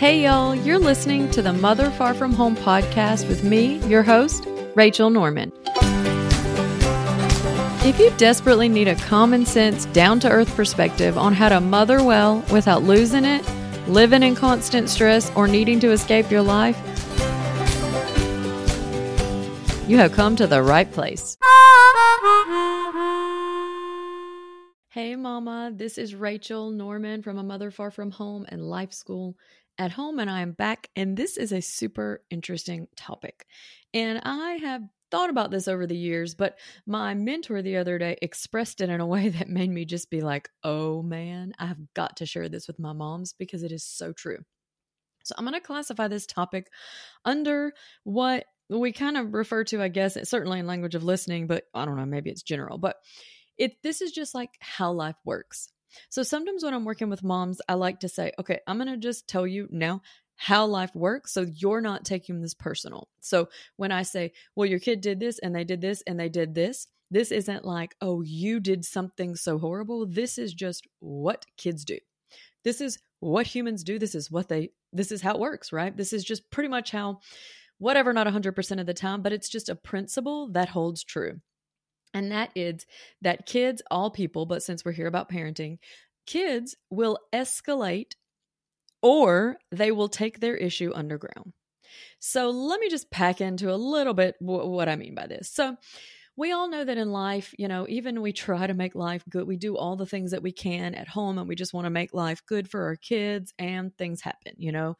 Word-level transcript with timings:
Hey, 0.00 0.22
y'all, 0.22 0.54
you're 0.54 0.78
listening 0.78 1.30
to 1.32 1.42
the 1.42 1.52
Mother 1.52 1.90
Far 1.90 2.14
From 2.14 2.32
Home 2.32 2.56
podcast 2.56 3.28
with 3.28 3.44
me, 3.44 3.86
your 3.86 4.02
host, 4.02 4.46
Rachel 4.74 5.10
Norman. 5.10 5.52
If 7.84 7.98
you 8.00 8.10
desperately 8.16 8.66
need 8.66 8.88
a 8.88 8.94
common 8.94 9.44
sense, 9.44 9.84
down 9.84 10.18
to 10.20 10.30
earth 10.30 10.56
perspective 10.56 11.18
on 11.18 11.34
how 11.34 11.50
to 11.50 11.60
mother 11.60 12.02
well 12.02 12.42
without 12.50 12.82
losing 12.82 13.26
it, 13.26 13.46
living 13.88 14.22
in 14.22 14.34
constant 14.34 14.88
stress, 14.88 15.30
or 15.36 15.46
needing 15.46 15.78
to 15.80 15.90
escape 15.90 16.30
your 16.30 16.40
life, 16.40 16.78
you 19.86 19.98
have 19.98 20.12
come 20.12 20.34
to 20.34 20.46
the 20.46 20.62
right 20.62 20.90
place. 20.90 21.36
Hey, 24.92 25.14
Mama, 25.14 25.70
this 25.74 25.98
is 25.98 26.14
Rachel 26.14 26.70
Norman 26.70 27.22
from 27.22 27.38
A 27.38 27.42
Mother 27.42 27.70
Far 27.70 27.90
From 27.90 28.10
Home 28.12 28.44
and 28.48 28.62
Life 28.62 28.92
School 28.92 29.36
at 29.80 29.92
Home, 29.92 30.18
and 30.18 30.28
I 30.28 30.42
am 30.42 30.52
back. 30.52 30.90
And 30.94 31.16
this 31.16 31.38
is 31.38 31.52
a 31.52 31.62
super 31.62 32.22
interesting 32.28 32.86
topic. 32.96 33.46
And 33.94 34.20
I 34.24 34.58
have 34.60 34.82
thought 35.10 35.30
about 35.30 35.50
this 35.50 35.68
over 35.68 35.86
the 35.86 35.96
years, 35.96 36.34
but 36.34 36.58
my 36.86 37.14
mentor 37.14 37.62
the 37.62 37.78
other 37.78 37.98
day 37.98 38.18
expressed 38.20 38.82
it 38.82 38.90
in 38.90 39.00
a 39.00 39.06
way 39.14 39.30
that 39.30 39.48
made 39.48 39.70
me 39.70 39.86
just 39.86 40.10
be 40.10 40.20
like, 40.20 40.50
oh 40.62 41.02
man, 41.02 41.54
I've 41.58 41.78
got 41.94 42.18
to 42.18 42.26
share 42.26 42.50
this 42.50 42.68
with 42.68 42.78
my 42.78 42.92
moms 42.92 43.32
because 43.32 43.62
it 43.62 43.72
is 43.72 43.82
so 43.82 44.12
true. 44.12 44.38
So 45.24 45.34
I'm 45.38 45.46
going 45.46 45.54
to 45.54 45.66
classify 45.66 46.08
this 46.08 46.26
topic 46.26 46.70
under 47.24 47.72
what 48.04 48.44
we 48.68 48.92
kind 48.92 49.16
of 49.16 49.32
refer 49.32 49.64
to, 49.64 49.82
I 49.82 49.88
guess, 49.88 50.16
certainly 50.28 50.58
in 50.58 50.66
language 50.66 50.94
of 50.94 51.04
listening, 51.04 51.46
but 51.46 51.64
I 51.74 51.86
don't 51.86 51.96
know, 51.96 52.04
maybe 52.04 52.28
it's 52.28 52.42
general, 52.42 52.76
but 52.76 52.96
it 53.56 53.82
this 53.82 54.02
is 54.02 54.12
just 54.12 54.34
like 54.34 54.50
how 54.60 54.92
life 54.92 55.16
works. 55.24 55.70
So 56.08 56.22
sometimes 56.22 56.64
when 56.64 56.74
I'm 56.74 56.84
working 56.84 57.10
with 57.10 57.24
moms, 57.24 57.60
I 57.68 57.74
like 57.74 58.00
to 58.00 58.08
say, 58.08 58.32
okay, 58.38 58.60
I'm 58.66 58.78
going 58.78 58.88
to 58.88 58.96
just 58.96 59.28
tell 59.28 59.46
you 59.46 59.68
now 59.70 60.02
how 60.36 60.64
life 60.64 60.94
works 60.94 61.32
so 61.34 61.42
you're 61.42 61.82
not 61.82 62.04
taking 62.04 62.40
this 62.40 62.54
personal. 62.54 63.08
So 63.20 63.48
when 63.76 63.92
I 63.92 64.02
say, 64.02 64.32
well, 64.56 64.66
your 64.66 64.78
kid 64.78 65.02
did 65.02 65.20
this 65.20 65.38
and 65.38 65.54
they 65.54 65.64
did 65.64 65.82
this 65.82 66.02
and 66.06 66.18
they 66.18 66.30
did 66.30 66.54
this, 66.54 66.86
this 67.10 67.30
isn't 67.30 67.64
like, 67.64 67.94
oh, 68.00 68.22
you 68.22 68.60
did 68.60 68.84
something 68.84 69.36
so 69.36 69.58
horrible. 69.58 70.06
This 70.06 70.38
is 70.38 70.54
just 70.54 70.86
what 71.00 71.44
kids 71.56 71.84
do. 71.84 71.98
This 72.64 72.80
is 72.80 72.98
what 73.18 73.46
humans 73.46 73.84
do. 73.84 73.98
This 73.98 74.14
is 74.14 74.30
what 74.30 74.48
they, 74.48 74.70
this 74.92 75.12
is 75.12 75.20
how 75.20 75.34
it 75.34 75.40
works, 75.40 75.72
right? 75.72 75.94
This 75.94 76.12
is 76.12 76.24
just 76.24 76.50
pretty 76.50 76.68
much 76.68 76.90
how, 76.90 77.20
whatever, 77.78 78.12
not 78.12 78.26
100% 78.26 78.80
of 78.80 78.86
the 78.86 78.94
time, 78.94 79.22
but 79.22 79.32
it's 79.32 79.48
just 79.48 79.68
a 79.68 79.74
principle 79.74 80.48
that 80.52 80.68
holds 80.68 81.04
true. 81.04 81.40
And 82.12 82.32
that 82.32 82.50
is 82.54 82.86
that 83.22 83.46
kids, 83.46 83.82
all 83.90 84.10
people, 84.10 84.46
but 84.46 84.62
since 84.62 84.84
we're 84.84 84.92
here 84.92 85.06
about 85.06 85.30
parenting, 85.30 85.78
kids 86.26 86.76
will 86.90 87.18
escalate 87.32 88.14
or 89.02 89.56
they 89.70 89.92
will 89.92 90.08
take 90.08 90.40
their 90.40 90.56
issue 90.56 90.92
underground. 90.94 91.52
So 92.18 92.50
let 92.50 92.80
me 92.80 92.88
just 92.88 93.10
pack 93.10 93.40
into 93.40 93.72
a 93.72 93.76
little 93.76 94.14
bit 94.14 94.36
w- 94.40 94.66
what 94.68 94.88
I 94.88 94.96
mean 94.96 95.14
by 95.14 95.26
this. 95.26 95.50
So 95.50 95.76
we 96.36 96.52
all 96.52 96.68
know 96.68 96.84
that 96.84 96.98
in 96.98 97.10
life, 97.10 97.54
you 97.58 97.68
know, 97.68 97.86
even 97.88 98.22
we 98.22 98.32
try 98.32 98.66
to 98.66 98.74
make 98.74 98.94
life 98.94 99.24
good, 99.28 99.46
we 99.46 99.56
do 99.56 99.76
all 99.76 99.96
the 99.96 100.06
things 100.06 100.30
that 100.30 100.42
we 100.42 100.52
can 100.52 100.94
at 100.94 101.08
home 101.08 101.38
and 101.38 101.48
we 101.48 101.54
just 101.54 101.74
want 101.74 101.86
to 101.86 101.90
make 101.90 102.14
life 102.14 102.42
good 102.46 102.70
for 102.70 102.84
our 102.84 102.96
kids 102.96 103.52
and 103.58 103.96
things 103.96 104.20
happen, 104.20 104.54
you 104.56 104.72
know. 104.72 104.96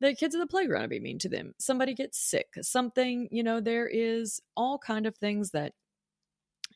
The 0.00 0.14
kids 0.14 0.34
at 0.36 0.38
the 0.38 0.46
playground 0.46 0.90
be 0.90 1.00
mean 1.00 1.18
to 1.20 1.28
them. 1.28 1.54
Somebody 1.58 1.94
gets 1.94 2.18
sick. 2.18 2.46
Something, 2.60 3.28
you 3.32 3.42
know, 3.42 3.60
there 3.60 3.88
is 3.88 4.40
all 4.56 4.78
kind 4.78 5.06
of 5.06 5.16
things 5.16 5.50
that 5.50 5.72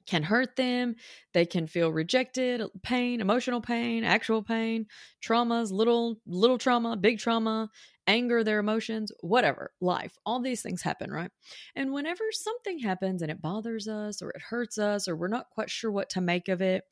can 0.06 0.22
hurt 0.22 0.56
them. 0.56 0.96
They 1.32 1.46
can 1.46 1.66
feel 1.66 1.90
rejected, 1.90 2.62
pain, 2.82 3.20
emotional 3.20 3.60
pain, 3.60 4.04
actual 4.04 4.42
pain, 4.42 4.86
traumas, 5.22 5.72
little 5.72 6.20
little 6.26 6.58
trauma, 6.58 6.96
big 6.96 7.18
trauma, 7.18 7.70
anger, 8.06 8.42
their 8.44 8.58
emotions, 8.58 9.12
whatever, 9.20 9.72
life. 9.80 10.16
All 10.26 10.40
these 10.40 10.62
things 10.62 10.82
happen, 10.82 11.10
right? 11.10 11.30
And 11.76 11.92
whenever 11.92 12.24
something 12.32 12.78
happens 12.78 13.22
and 13.22 13.30
it 13.30 13.42
bothers 13.42 13.88
us 13.88 14.22
or 14.22 14.30
it 14.30 14.42
hurts 14.42 14.78
us 14.78 15.08
or 15.08 15.16
we're 15.16 15.28
not 15.28 15.50
quite 15.50 15.70
sure 15.70 15.90
what 15.90 16.10
to 16.10 16.20
make 16.20 16.48
of 16.48 16.60
it, 16.60 16.84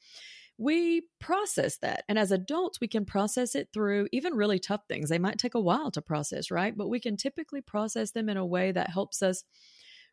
we 0.60 1.02
process 1.18 1.78
that. 1.78 2.04
And 2.06 2.18
as 2.18 2.32
adults, 2.32 2.80
we 2.80 2.86
can 2.86 3.06
process 3.06 3.54
it 3.54 3.70
through 3.72 4.08
even 4.12 4.34
really 4.34 4.58
tough 4.58 4.82
things. 4.88 5.08
They 5.08 5.18
might 5.18 5.38
take 5.38 5.54
a 5.54 5.60
while 5.60 5.90
to 5.92 6.02
process, 6.02 6.50
right? 6.50 6.76
But 6.76 6.88
we 6.88 7.00
can 7.00 7.16
typically 7.16 7.62
process 7.62 8.10
them 8.10 8.28
in 8.28 8.36
a 8.36 8.44
way 8.44 8.70
that 8.70 8.90
helps 8.90 9.22
us 9.22 9.42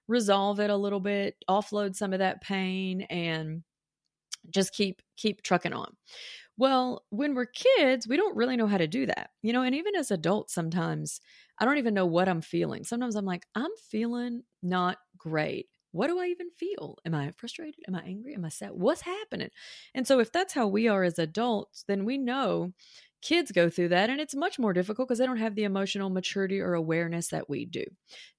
resolve 0.07 0.59
it 0.59 0.69
a 0.69 0.75
little 0.77 0.99
bit, 0.99 1.35
offload 1.49 1.95
some 1.95 2.13
of 2.13 2.19
that 2.19 2.41
pain 2.41 3.01
and 3.03 3.63
just 4.49 4.73
keep 4.73 5.01
keep 5.17 5.41
trucking 5.41 5.73
on. 5.73 5.95
Well, 6.57 7.03
when 7.09 7.35
we're 7.35 7.47
kids, 7.47 8.07
we 8.07 8.17
don't 8.17 8.35
really 8.35 8.57
know 8.57 8.67
how 8.67 8.77
to 8.77 8.87
do 8.87 9.05
that. 9.05 9.29
You 9.41 9.53
know, 9.53 9.61
and 9.61 9.75
even 9.75 9.95
as 9.95 10.11
adults 10.11 10.53
sometimes 10.53 11.19
I 11.59 11.65
don't 11.65 11.77
even 11.77 11.93
know 11.93 12.05
what 12.05 12.29
I'm 12.29 12.41
feeling. 12.41 12.83
Sometimes 12.83 13.15
I'm 13.15 13.25
like, 13.25 13.45
I'm 13.55 13.71
feeling 13.89 14.43
not 14.61 14.97
great. 15.17 15.67
What 15.91 16.07
do 16.07 16.19
I 16.19 16.27
even 16.27 16.51
feel? 16.51 16.97
Am 17.05 17.15
I 17.15 17.31
frustrated? 17.37 17.83
Am 17.87 17.95
I 17.95 18.01
angry? 18.01 18.35
Am 18.35 18.45
I 18.45 18.49
sad? 18.49 18.71
What's 18.73 19.01
happening? 19.01 19.49
And 19.95 20.05
so 20.05 20.19
if 20.19 20.31
that's 20.31 20.53
how 20.53 20.67
we 20.67 20.87
are 20.87 21.03
as 21.03 21.17
adults, 21.17 21.83
then 21.87 22.05
we 22.05 22.17
know 22.17 22.73
kids 23.21 23.51
go 23.51 23.69
through 23.69 23.89
that 23.89 24.09
and 24.09 24.19
it's 24.19 24.35
much 24.35 24.59
more 24.59 24.73
difficult 24.73 25.07
because 25.07 25.19
they 25.19 25.25
don't 25.25 25.37
have 25.37 25.55
the 25.55 25.63
emotional 25.63 26.09
maturity 26.09 26.59
or 26.59 26.73
awareness 26.73 27.29
that 27.29 27.49
we 27.49 27.65
do. 27.65 27.83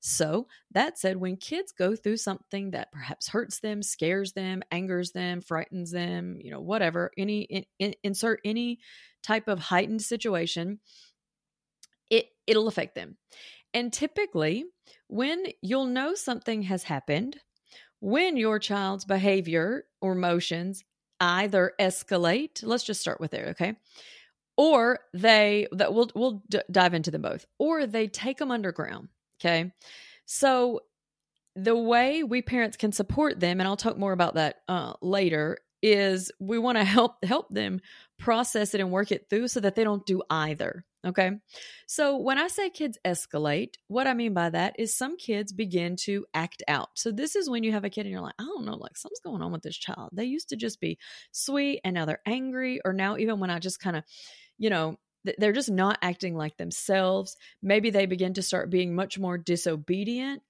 So, 0.00 0.46
that 0.72 0.98
said, 0.98 1.16
when 1.16 1.36
kids 1.36 1.72
go 1.72 1.96
through 1.96 2.18
something 2.18 2.70
that 2.70 2.92
perhaps 2.92 3.28
hurts 3.28 3.60
them, 3.60 3.82
scares 3.82 4.32
them, 4.32 4.62
angers 4.70 5.12
them, 5.12 5.40
frightens 5.40 5.90
them, 5.90 6.36
you 6.40 6.50
know, 6.50 6.60
whatever, 6.60 7.10
any 7.16 7.42
in, 7.42 7.64
in, 7.78 7.94
insert 8.02 8.40
any 8.44 8.78
type 9.22 9.48
of 9.48 9.58
heightened 9.58 10.02
situation, 10.02 10.78
it 12.10 12.26
it'll 12.46 12.68
affect 12.68 12.94
them. 12.94 13.16
And 13.74 13.92
typically, 13.92 14.64
when 15.08 15.44
you'll 15.60 15.86
know 15.86 16.14
something 16.14 16.62
has 16.62 16.82
happened, 16.82 17.36
when 18.00 18.36
your 18.36 18.58
child's 18.58 19.04
behavior 19.04 19.84
or 20.00 20.12
emotions 20.12 20.84
either 21.20 21.72
escalate, 21.80 22.62
let's 22.62 22.84
just 22.84 23.00
start 23.00 23.20
with 23.20 23.32
there, 23.32 23.48
okay? 23.48 23.74
Or 24.58 24.98
they 25.14 25.66
that 25.72 25.94
we'll 25.94 26.10
we'll 26.14 26.42
d- 26.50 26.60
dive 26.70 26.92
into 26.92 27.10
them 27.10 27.22
both. 27.22 27.46
Or 27.58 27.86
they 27.86 28.08
take 28.08 28.36
them 28.36 28.50
underground 28.50 29.08
okay? 29.40 29.72
So 30.26 30.80
the 31.56 31.76
way 31.76 32.22
we 32.22 32.42
parents 32.42 32.76
can 32.76 32.92
support 32.92 33.40
them 33.40 33.60
and 33.60 33.66
i'll 33.66 33.76
talk 33.76 33.98
more 33.98 34.12
about 34.12 34.34
that 34.34 34.56
uh, 34.68 34.92
later 35.02 35.58
is 35.82 36.30
we 36.38 36.58
want 36.58 36.78
to 36.78 36.84
help 36.84 37.24
help 37.24 37.48
them 37.50 37.80
process 38.18 38.74
it 38.74 38.80
and 38.80 38.90
work 38.90 39.10
it 39.10 39.28
through 39.28 39.48
so 39.48 39.60
that 39.60 39.74
they 39.74 39.84
don't 39.84 40.06
do 40.06 40.22
either 40.30 40.84
okay? 41.06 41.30
So 41.86 42.16
when 42.16 42.38
i 42.38 42.48
say 42.48 42.70
kids 42.70 42.98
escalate 43.04 43.74
what 43.86 44.06
i 44.06 44.14
mean 44.14 44.34
by 44.34 44.50
that 44.50 44.74
is 44.78 44.96
some 44.96 45.16
kids 45.16 45.52
begin 45.52 45.96
to 46.04 46.26
act 46.34 46.62
out. 46.68 46.90
So 46.94 47.10
this 47.12 47.36
is 47.36 47.48
when 47.48 47.62
you 47.62 47.72
have 47.72 47.84
a 47.84 47.90
kid 47.90 48.02
and 48.02 48.10
you're 48.10 48.20
like 48.20 48.34
i 48.38 48.44
don't 48.44 48.66
know 48.66 48.76
like 48.76 48.96
something's 48.96 49.20
going 49.20 49.42
on 49.42 49.52
with 49.52 49.62
this 49.62 49.76
child. 49.76 50.10
They 50.12 50.24
used 50.24 50.48
to 50.50 50.56
just 50.56 50.80
be 50.80 50.98
sweet 51.32 51.80
and 51.84 51.94
now 51.94 52.04
they're 52.04 52.20
angry 52.26 52.80
or 52.84 52.92
now 52.92 53.16
even 53.16 53.40
when 53.40 53.50
i 53.50 53.58
just 53.58 53.80
kind 53.80 53.96
of 53.96 54.04
you 54.58 54.70
know, 54.70 54.98
they're 55.38 55.52
just 55.52 55.70
not 55.70 55.98
acting 56.02 56.36
like 56.36 56.56
themselves. 56.56 57.36
Maybe 57.62 57.90
they 57.90 58.06
begin 58.06 58.34
to 58.34 58.42
start 58.42 58.70
being 58.70 58.94
much 58.94 59.18
more 59.18 59.38
disobedient 59.38 60.42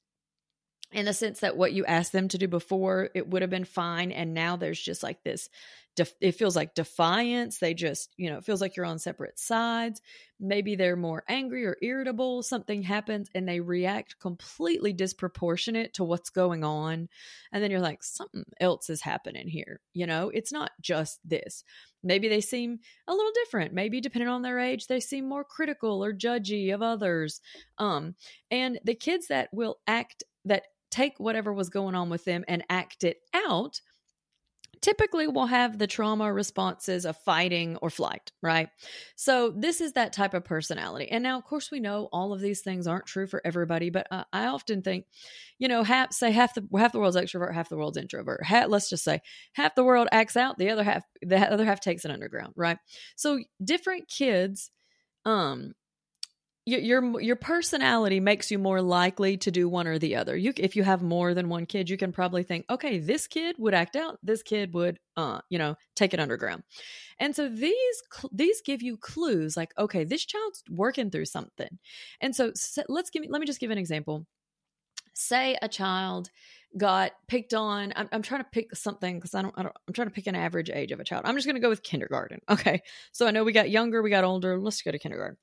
in 0.92 1.04
the 1.04 1.12
sense 1.12 1.40
that 1.40 1.56
what 1.56 1.72
you 1.72 1.84
asked 1.84 2.12
them 2.12 2.28
to 2.28 2.38
do 2.38 2.48
before 2.48 3.10
it 3.14 3.28
would 3.28 3.42
have 3.42 3.50
been 3.50 3.64
fine 3.64 4.10
and 4.10 4.32
now 4.32 4.56
there's 4.56 4.80
just 4.80 5.02
like 5.02 5.22
this 5.22 5.50
def- 5.98 6.14
it 6.20 6.36
feels 6.36 6.54
like 6.54 6.74
defiance. 6.74 7.58
They 7.58 7.74
just 7.74 8.14
you 8.16 8.30
know 8.30 8.38
it 8.38 8.44
feels 8.44 8.60
like 8.60 8.76
you're 8.76 8.86
on 8.86 9.00
separate 9.00 9.38
sides. 9.38 10.00
Maybe 10.38 10.76
they're 10.76 10.96
more 10.96 11.24
angry 11.28 11.66
or 11.66 11.76
irritable. 11.82 12.44
Something 12.44 12.82
happens 12.82 13.28
and 13.34 13.48
they 13.48 13.58
react 13.58 14.20
completely 14.20 14.92
disproportionate 14.92 15.94
to 15.94 16.04
what's 16.04 16.30
going 16.30 16.62
on. 16.62 17.08
And 17.52 17.62
then 17.62 17.72
you're 17.72 17.80
like 17.80 18.04
something 18.04 18.44
else 18.60 18.88
is 18.88 19.02
happening 19.02 19.48
here. 19.48 19.80
You 19.92 20.06
know 20.06 20.30
it's 20.32 20.52
not 20.52 20.70
just 20.80 21.18
this. 21.24 21.64
Maybe 22.04 22.28
they 22.28 22.40
seem 22.40 22.78
a 23.08 23.12
little 23.12 23.32
different. 23.34 23.74
Maybe 23.74 24.00
depending 24.00 24.28
on 24.28 24.42
their 24.42 24.60
age 24.60 24.86
they 24.86 25.00
seem 25.00 25.28
more 25.28 25.44
critical 25.44 26.02
or 26.04 26.14
judgy 26.14 26.72
of 26.72 26.80
others. 26.80 27.40
Um 27.78 28.14
and 28.52 28.78
the 28.84 28.94
kids 28.94 29.26
that 29.28 29.48
will 29.52 29.78
act 29.88 30.22
that 30.44 30.62
take 30.90 31.18
whatever 31.18 31.52
was 31.52 31.68
going 31.68 31.94
on 31.96 32.08
with 32.08 32.24
them 32.24 32.44
and 32.48 32.64
act 32.70 33.04
it 33.04 33.18
out 33.34 33.80
typically 34.80 35.26
will 35.26 35.46
have 35.46 35.78
the 35.78 35.86
trauma 35.86 36.32
responses 36.32 37.04
of 37.04 37.16
fighting 37.18 37.76
or 37.78 37.90
flight, 37.90 38.32
right? 38.42 38.68
So 39.16 39.52
this 39.56 39.80
is 39.80 39.92
that 39.92 40.12
type 40.12 40.34
of 40.34 40.44
personality. 40.44 41.08
And 41.10 41.22
now, 41.22 41.38
of 41.38 41.44
course, 41.44 41.70
we 41.70 41.80
know 41.80 42.08
all 42.12 42.32
of 42.32 42.40
these 42.40 42.60
things 42.60 42.86
aren't 42.86 43.06
true 43.06 43.26
for 43.26 43.40
everybody, 43.44 43.90
but 43.90 44.06
uh, 44.10 44.24
I 44.32 44.46
often 44.46 44.82
think, 44.82 45.06
you 45.58 45.68
know, 45.68 45.82
half 45.82 46.12
say 46.12 46.30
half 46.30 46.54
the 46.54 46.66
half 46.76 46.92
the 46.92 47.00
world's 47.00 47.16
extrovert, 47.16 47.54
half 47.54 47.68
the 47.68 47.76
world's 47.76 47.98
introvert. 47.98 48.44
Half, 48.44 48.68
let's 48.68 48.90
just 48.90 49.04
say 49.04 49.20
half 49.52 49.74
the 49.74 49.84
world 49.84 50.08
acts 50.12 50.36
out, 50.36 50.58
the 50.58 50.70
other 50.70 50.84
half 50.84 51.04
the 51.22 51.38
other 51.38 51.64
half 51.64 51.80
takes 51.80 52.04
it 52.04 52.10
underground, 52.10 52.54
right? 52.56 52.78
So 53.16 53.40
different 53.62 54.08
kids, 54.08 54.70
um, 55.24 55.74
your 56.76 57.20
your 57.20 57.36
personality 57.36 58.20
makes 58.20 58.50
you 58.50 58.58
more 58.58 58.82
likely 58.82 59.36
to 59.38 59.50
do 59.50 59.68
one 59.68 59.86
or 59.86 59.98
the 59.98 60.16
other. 60.16 60.36
You 60.36 60.52
if 60.56 60.76
you 60.76 60.82
have 60.82 61.02
more 61.02 61.32
than 61.32 61.48
one 61.48 61.66
kid, 61.66 61.88
you 61.88 61.96
can 61.96 62.12
probably 62.12 62.42
think, 62.42 62.66
okay, 62.68 62.98
this 62.98 63.26
kid 63.26 63.56
would 63.58 63.74
act 63.74 63.96
out, 63.96 64.18
this 64.22 64.42
kid 64.42 64.74
would, 64.74 64.98
uh, 65.16 65.40
you 65.48 65.58
know, 65.58 65.76
take 65.96 66.12
it 66.12 66.20
underground. 66.20 66.62
And 67.18 67.34
so 67.34 67.48
these 67.48 68.02
these 68.32 68.60
give 68.60 68.82
you 68.82 68.96
clues, 68.96 69.56
like, 69.56 69.72
okay, 69.78 70.04
this 70.04 70.24
child's 70.24 70.62
working 70.70 71.10
through 71.10 71.26
something. 71.26 71.78
And 72.20 72.34
so, 72.36 72.52
so 72.54 72.82
let's 72.88 73.10
give 73.10 73.22
me 73.22 73.28
let 73.30 73.40
me 73.40 73.46
just 73.46 73.60
give 73.60 73.70
an 73.70 73.78
example. 73.78 74.26
Say 75.14 75.56
a 75.62 75.68
child 75.68 76.30
got 76.76 77.12
picked 77.26 77.54
on. 77.54 77.92
I'm, 77.96 78.08
I'm 78.12 78.22
trying 78.22 78.42
to 78.42 78.48
pick 78.50 78.74
something 78.74 79.16
because 79.16 79.34
I 79.34 79.42
don't, 79.42 79.54
I 79.56 79.62
don't, 79.62 79.74
I'm 79.86 79.94
trying 79.94 80.08
to 80.08 80.14
pick 80.14 80.26
an 80.26 80.36
average 80.36 80.70
age 80.70 80.92
of 80.92 81.00
a 81.00 81.04
child. 81.04 81.22
I'm 81.24 81.34
just 81.34 81.46
going 81.46 81.56
to 81.56 81.60
go 81.60 81.68
with 81.68 81.82
kindergarten. 81.82 82.40
Okay. 82.50 82.82
So 83.12 83.26
I 83.26 83.30
know 83.30 83.44
we 83.44 83.52
got 83.52 83.70
younger, 83.70 84.02
we 84.02 84.10
got 84.10 84.24
older. 84.24 84.58
Let's 84.58 84.82
go 84.82 84.90
to 84.90 84.98
kindergarten. 84.98 85.36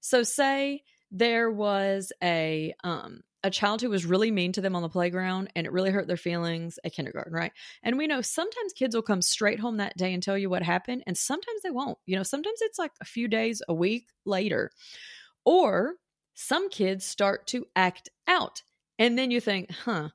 So 0.00 0.22
say 0.22 0.82
there 1.10 1.50
was 1.50 2.12
a, 2.22 2.72
um, 2.82 3.22
a 3.44 3.50
child 3.50 3.82
who 3.82 3.90
was 3.90 4.06
really 4.06 4.30
mean 4.30 4.52
to 4.52 4.60
them 4.60 4.76
on 4.76 4.82
the 4.82 4.88
playground 4.88 5.50
and 5.54 5.66
it 5.66 5.72
really 5.72 5.90
hurt 5.90 6.06
their 6.06 6.16
feelings 6.16 6.78
at 6.84 6.92
kindergarten, 6.92 7.32
right? 7.32 7.52
And 7.82 7.98
we 7.98 8.06
know 8.06 8.22
sometimes 8.22 8.72
kids 8.72 8.94
will 8.94 9.02
come 9.02 9.20
straight 9.20 9.60
home 9.60 9.78
that 9.78 9.96
day 9.96 10.14
and 10.14 10.22
tell 10.22 10.38
you 10.38 10.48
what 10.48 10.62
happened, 10.62 11.02
and 11.06 11.16
sometimes 11.18 11.62
they 11.62 11.70
won't. 11.70 11.98
You 12.06 12.16
know, 12.16 12.22
sometimes 12.22 12.58
it's 12.62 12.78
like 12.78 12.92
a 13.00 13.04
few 13.04 13.28
days, 13.28 13.60
a 13.68 13.74
week 13.74 14.08
later. 14.24 14.70
Or 15.44 15.94
some 16.34 16.70
kids 16.70 17.04
start 17.04 17.46
to 17.48 17.66
act 17.74 18.10
out. 18.28 18.62
And 18.98 19.18
then 19.18 19.30
you 19.30 19.40
think, 19.40 19.70
huh, 19.70 20.10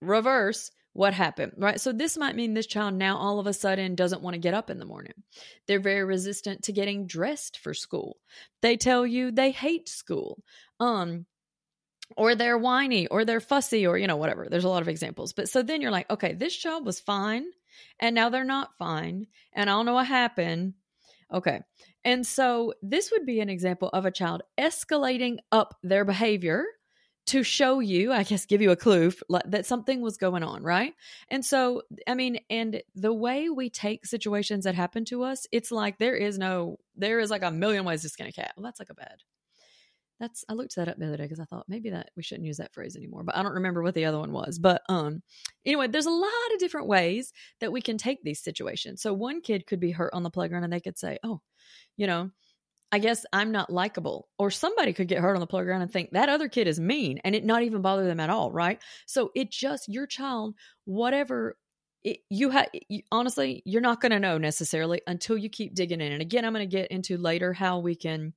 reverse 0.00 0.70
what 0.92 1.14
happened, 1.14 1.52
right? 1.56 1.80
So 1.80 1.92
this 1.92 2.16
might 2.16 2.34
mean 2.34 2.54
this 2.54 2.66
child 2.66 2.94
now 2.94 3.18
all 3.18 3.38
of 3.38 3.46
a 3.46 3.52
sudden 3.52 3.94
doesn't 3.94 4.22
want 4.22 4.34
to 4.34 4.40
get 4.40 4.54
up 4.54 4.68
in 4.68 4.78
the 4.78 4.84
morning. 4.84 5.12
They're 5.66 5.78
very 5.78 6.02
resistant 6.02 6.64
to 6.64 6.72
getting 6.72 7.06
dressed 7.06 7.58
for 7.58 7.72
school. 7.72 8.16
They 8.62 8.76
tell 8.76 9.06
you 9.06 9.30
they 9.30 9.52
hate 9.52 9.88
school. 9.88 10.42
Um 10.80 11.26
or 12.16 12.34
they're 12.34 12.58
whiny 12.58 13.06
or 13.06 13.24
they're 13.24 13.38
fussy 13.38 13.86
or 13.86 13.96
you 13.96 14.06
know 14.06 14.16
whatever. 14.16 14.48
There's 14.50 14.64
a 14.64 14.68
lot 14.68 14.82
of 14.82 14.88
examples. 14.88 15.32
But 15.32 15.48
so 15.48 15.62
then 15.62 15.80
you're 15.80 15.92
like, 15.92 16.10
okay, 16.10 16.32
this 16.32 16.56
child 16.56 16.84
was 16.84 16.98
fine 16.98 17.44
and 18.00 18.14
now 18.14 18.28
they're 18.28 18.44
not 18.44 18.76
fine 18.76 19.26
and 19.52 19.70
I 19.70 19.74
don't 19.74 19.86
know 19.86 19.94
what 19.94 20.06
happened. 20.06 20.74
Okay. 21.32 21.60
And 22.04 22.26
so 22.26 22.74
this 22.82 23.10
would 23.12 23.26
be 23.26 23.40
an 23.40 23.50
example 23.50 23.90
of 23.92 24.06
a 24.06 24.10
child 24.10 24.42
escalating 24.58 25.38
up 25.52 25.76
their 25.82 26.04
behavior 26.04 26.64
to 27.28 27.42
show 27.42 27.80
you, 27.80 28.12
I 28.12 28.22
guess, 28.22 28.46
give 28.46 28.62
you 28.62 28.70
a 28.70 28.76
clue 28.76 29.12
that 29.46 29.66
something 29.66 30.00
was 30.00 30.16
going 30.16 30.42
on, 30.42 30.62
right? 30.62 30.94
And 31.28 31.44
so, 31.44 31.82
I 32.06 32.14
mean, 32.14 32.38
and 32.48 32.82
the 32.94 33.12
way 33.12 33.50
we 33.50 33.68
take 33.68 34.06
situations 34.06 34.64
that 34.64 34.74
happen 34.74 35.04
to 35.06 35.22
us, 35.22 35.46
it's 35.52 35.70
like 35.70 35.98
there 35.98 36.16
is 36.16 36.38
no, 36.38 36.78
there 36.96 37.20
is 37.20 37.30
like 37.30 37.42
a 37.42 37.50
million 37.50 37.84
ways 37.84 38.02
to 38.02 38.08
skin 38.08 38.26
a 38.28 38.32
cat. 38.32 38.52
Well, 38.56 38.64
that's 38.64 38.80
like 38.80 38.90
a 38.90 38.94
bad. 38.94 39.16
That's 40.18 40.44
I 40.48 40.54
looked 40.54 40.74
that 40.76 40.88
up 40.88 40.98
the 40.98 41.06
other 41.06 41.16
day 41.16 41.24
because 41.24 41.38
I 41.38 41.44
thought 41.44 41.66
maybe 41.68 41.90
that 41.90 42.10
we 42.16 42.22
shouldn't 42.22 42.46
use 42.46 42.56
that 42.56 42.72
phrase 42.72 42.96
anymore, 42.96 43.22
but 43.22 43.36
I 43.36 43.42
don't 43.42 43.54
remember 43.54 43.82
what 43.82 43.94
the 43.94 44.06
other 44.06 44.18
one 44.18 44.32
was. 44.32 44.58
But 44.58 44.82
um, 44.88 45.22
anyway, 45.64 45.86
there's 45.86 46.06
a 46.06 46.10
lot 46.10 46.30
of 46.54 46.58
different 46.58 46.88
ways 46.88 47.32
that 47.60 47.70
we 47.70 47.80
can 47.80 47.98
take 47.98 48.22
these 48.22 48.40
situations. 48.40 49.00
So 49.00 49.12
one 49.12 49.40
kid 49.42 49.66
could 49.66 49.78
be 49.78 49.92
hurt 49.92 50.14
on 50.14 50.24
the 50.24 50.30
playground, 50.30 50.64
and 50.64 50.72
they 50.72 50.80
could 50.80 50.98
say, 50.98 51.18
"Oh, 51.22 51.40
you 51.96 52.06
know." 52.06 52.30
I 52.90 52.98
guess 52.98 53.26
I'm 53.32 53.52
not 53.52 53.70
likable. 53.70 54.28
Or 54.38 54.50
somebody 54.50 54.92
could 54.92 55.08
get 55.08 55.18
hurt 55.18 55.34
on 55.34 55.40
the 55.40 55.46
playground 55.46 55.82
and 55.82 55.90
think 55.90 56.10
that 56.12 56.28
other 56.28 56.48
kid 56.48 56.66
is 56.66 56.80
mean 56.80 57.20
and 57.24 57.34
it 57.34 57.44
not 57.44 57.62
even 57.62 57.82
bother 57.82 58.06
them 58.06 58.20
at 58.20 58.30
all, 58.30 58.50
right? 58.50 58.80
So 59.06 59.30
it 59.34 59.50
just 59.50 59.88
your 59.88 60.06
child, 60.06 60.54
whatever 60.84 61.56
it, 62.04 62.20
you 62.30 62.50
have, 62.50 62.68
honestly, 63.12 63.62
you're 63.66 63.82
not 63.82 64.00
going 64.00 64.12
to 64.12 64.20
know 64.20 64.38
necessarily 64.38 65.02
until 65.06 65.36
you 65.36 65.50
keep 65.50 65.74
digging 65.74 66.00
in. 66.00 66.12
And 66.12 66.22
again, 66.22 66.44
I'm 66.44 66.54
going 66.54 66.68
to 66.68 66.76
get 66.76 66.90
into 66.90 67.18
later 67.18 67.52
how 67.52 67.80
we 67.80 67.94
can 67.94 68.32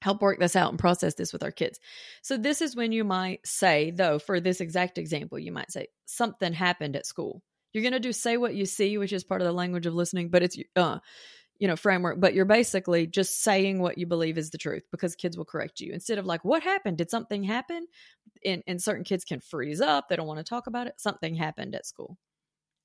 help 0.00 0.20
work 0.20 0.40
this 0.40 0.56
out 0.56 0.70
and 0.70 0.78
process 0.78 1.14
this 1.14 1.32
with 1.32 1.44
our 1.44 1.52
kids. 1.52 1.78
So 2.22 2.36
this 2.36 2.60
is 2.60 2.74
when 2.74 2.90
you 2.90 3.04
might 3.04 3.46
say, 3.46 3.92
though, 3.92 4.18
for 4.18 4.40
this 4.40 4.60
exact 4.60 4.98
example, 4.98 5.38
you 5.38 5.52
might 5.52 5.70
say 5.70 5.86
something 6.06 6.52
happened 6.52 6.96
at 6.96 7.06
school. 7.06 7.42
You're 7.72 7.82
going 7.82 7.92
to 7.92 8.00
do 8.00 8.12
say 8.12 8.36
what 8.36 8.54
you 8.54 8.66
see, 8.66 8.98
which 8.98 9.12
is 9.12 9.22
part 9.22 9.40
of 9.40 9.46
the 9.46 9.52
language 9.52 9.86
of 9.86 9.94
listening, 9.94 10.28
but 10.28 10.42
it's 10.42 10.58
uh 10.74 10.98
you 11.58 11.68
know 11.68 11.76
framework 11.76 12.18
but 12.20 12.34
you're 12.34 12.44
basically 12.44 13.06
just 13.06 13.42
saying 13.42 13.80
what 13.80 13.98
you 13.98 14.06
believe 14.06 14.36
is 14.36 14.50
the 14.50 14.58
truth 14.58 14.82
because 14.90 15.14
kids 15.14 15.36
will 15.36 15.44
correct 15.44 15.80
you. 15.80 15.92
Instead 15.92 16.18
of 16.18 16.26
like 16.26 16.44
what 16.44 16.62
happened? 16.62 16.98
Did 16.98 17.10
something 17.10 17.42
happen? 17.44 17.86
And, 18.44 18.62
and 18.66 18.82
certain 18.82 19.04
kids 19.04 19.24
can 19.24 19.40
freeze 19.40 19.80
up. 19.80 20.08
They 20.08 20.16
don't 20.16 20.26
want 20.26 20.38
to 20.38 20.44
talk 20.44 20.66
about 20.66 20.86
it. 20.86 20.94
Something 20.96 21.34
happened 21.34 21.74
at 21.74 21.86
school. 21.86 22.18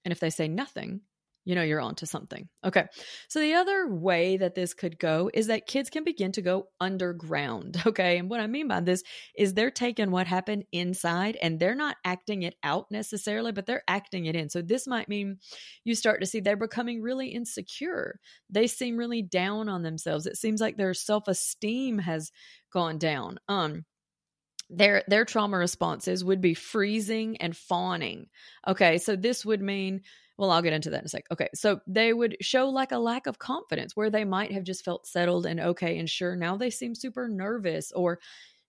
And 0.06 0.12
if 0.12 0.20
they 0.20 0.30
say 0.30 0.48
nothing 0.48 1.02
you 1.48 1.56
know 1.56 1.62
you're 1.62 1.80
onto 1.80 2.06
something. 2.06 2.50
Okay. 2.66 2.88
So 3.30 3.40
the 3.40 3.54
other 3.54 3.88
way 3.88 4.36
that 4.36 4.54
this 4.54 4.74
could 4.74 5.00
go 5.00 5.32
is 5.34 5.48
that 5.48 5.66
kids 5.66 5.90
can 5.90 6.04
begin 6.04 6.34
to 6.34 6.42
go 6.42 6.68
underground. 6.82 7.82
Okay. 7.88 8.18
And 8.18 8.30
what 8.30 8.42
I 8.42 8.48
mean 8.48 8.68
by 8.68 8.82
this 8.82 9.02
is 9.38 9.54
they're 9.54 9.72
taking 9.72 10.12
what 10.12 10.28
happened 10.28 10.66
inside 10.74 11.38
and 11.42 11.58
they're 11.58 11.74
not 11.74 11.96
acting 12.04 12.44
it 12.44 12.56
out 12.64 12.92
necessarily, 12.92 13.54
but 13.54 13.66
they're 13.66 13.84
acting 13.88 14.26
it 14.26 14.36
in. 14.36 14.50
So 14.50 14.62
this 14.62 14.88
might 14.88 15.08
mean 15.08 15.38
you 15.86 15.96
start 15.96 16.20
to 16.20 16.28
see 16.28 16.42
they're 16.42 16.58
becoming 16.58 17.02
really 17.02 17.30
insecure. 17.30 18.20
They 18.50 18.68
seem 18.68 18.98
really 18.98 19.22
down 19.22 19.70
on 19.70 19.84
themselves. 19.84 20.26
It 20.26 20.36
seems 20.36 20.60
like 20.60 20.76
their 20.76 20.94
self-esteem 20.94 22.00
has 22.00 22.30
gone 22.74 22.98
down. 22.98 23.40
Um 23.48 23.86
their 24.70 25.04
their 25.08 25.26
trauma 25.26 25.58
responses 25.58 26.24
would 26.24 26.42
be 26.42 26.54
freezing 26.54 27.38
and 27.38 27.56
fawning. 27.56 28.28
Okay, 28.68 28.98
so 28.98 29.16
this 29.16 29.46
would 29.46 29.62
mean 29.62 30.02
well, 30.38 30.52
I'll 30.52 30.62
get 30.62 30.74
into 30.74 30.92
that 30.92 31.00
in 31.00 31.06
a 31.06 31.10
sec. 31.10 31.26
Okay. 31.32 31.50
So 31.56 31.82
they 31.88 32.14
would 32.14 32.38
show 32.42 32.70
like 32.70 32.92
a 32.92 33.00
lack 33.00 33.26
of 33.26 33.40
confidence 33.40 33.96
where 33.96 34.12
they 34.12 34.24
might 34.24 34.52
have 34.52 34.64
just 34.64 34.86
felt 34.86 35.08
settled 35.08 35.48
and 35.48 35.60
okay 35.60 35.98
and 35.98 36.10
sure. 36.10 36.36
Now 36.36 36.56
they 36.56 36.70
seem 36.70 36.94
super 36.94 37.28
nervous 37.28 37.92
or 37.92 38.20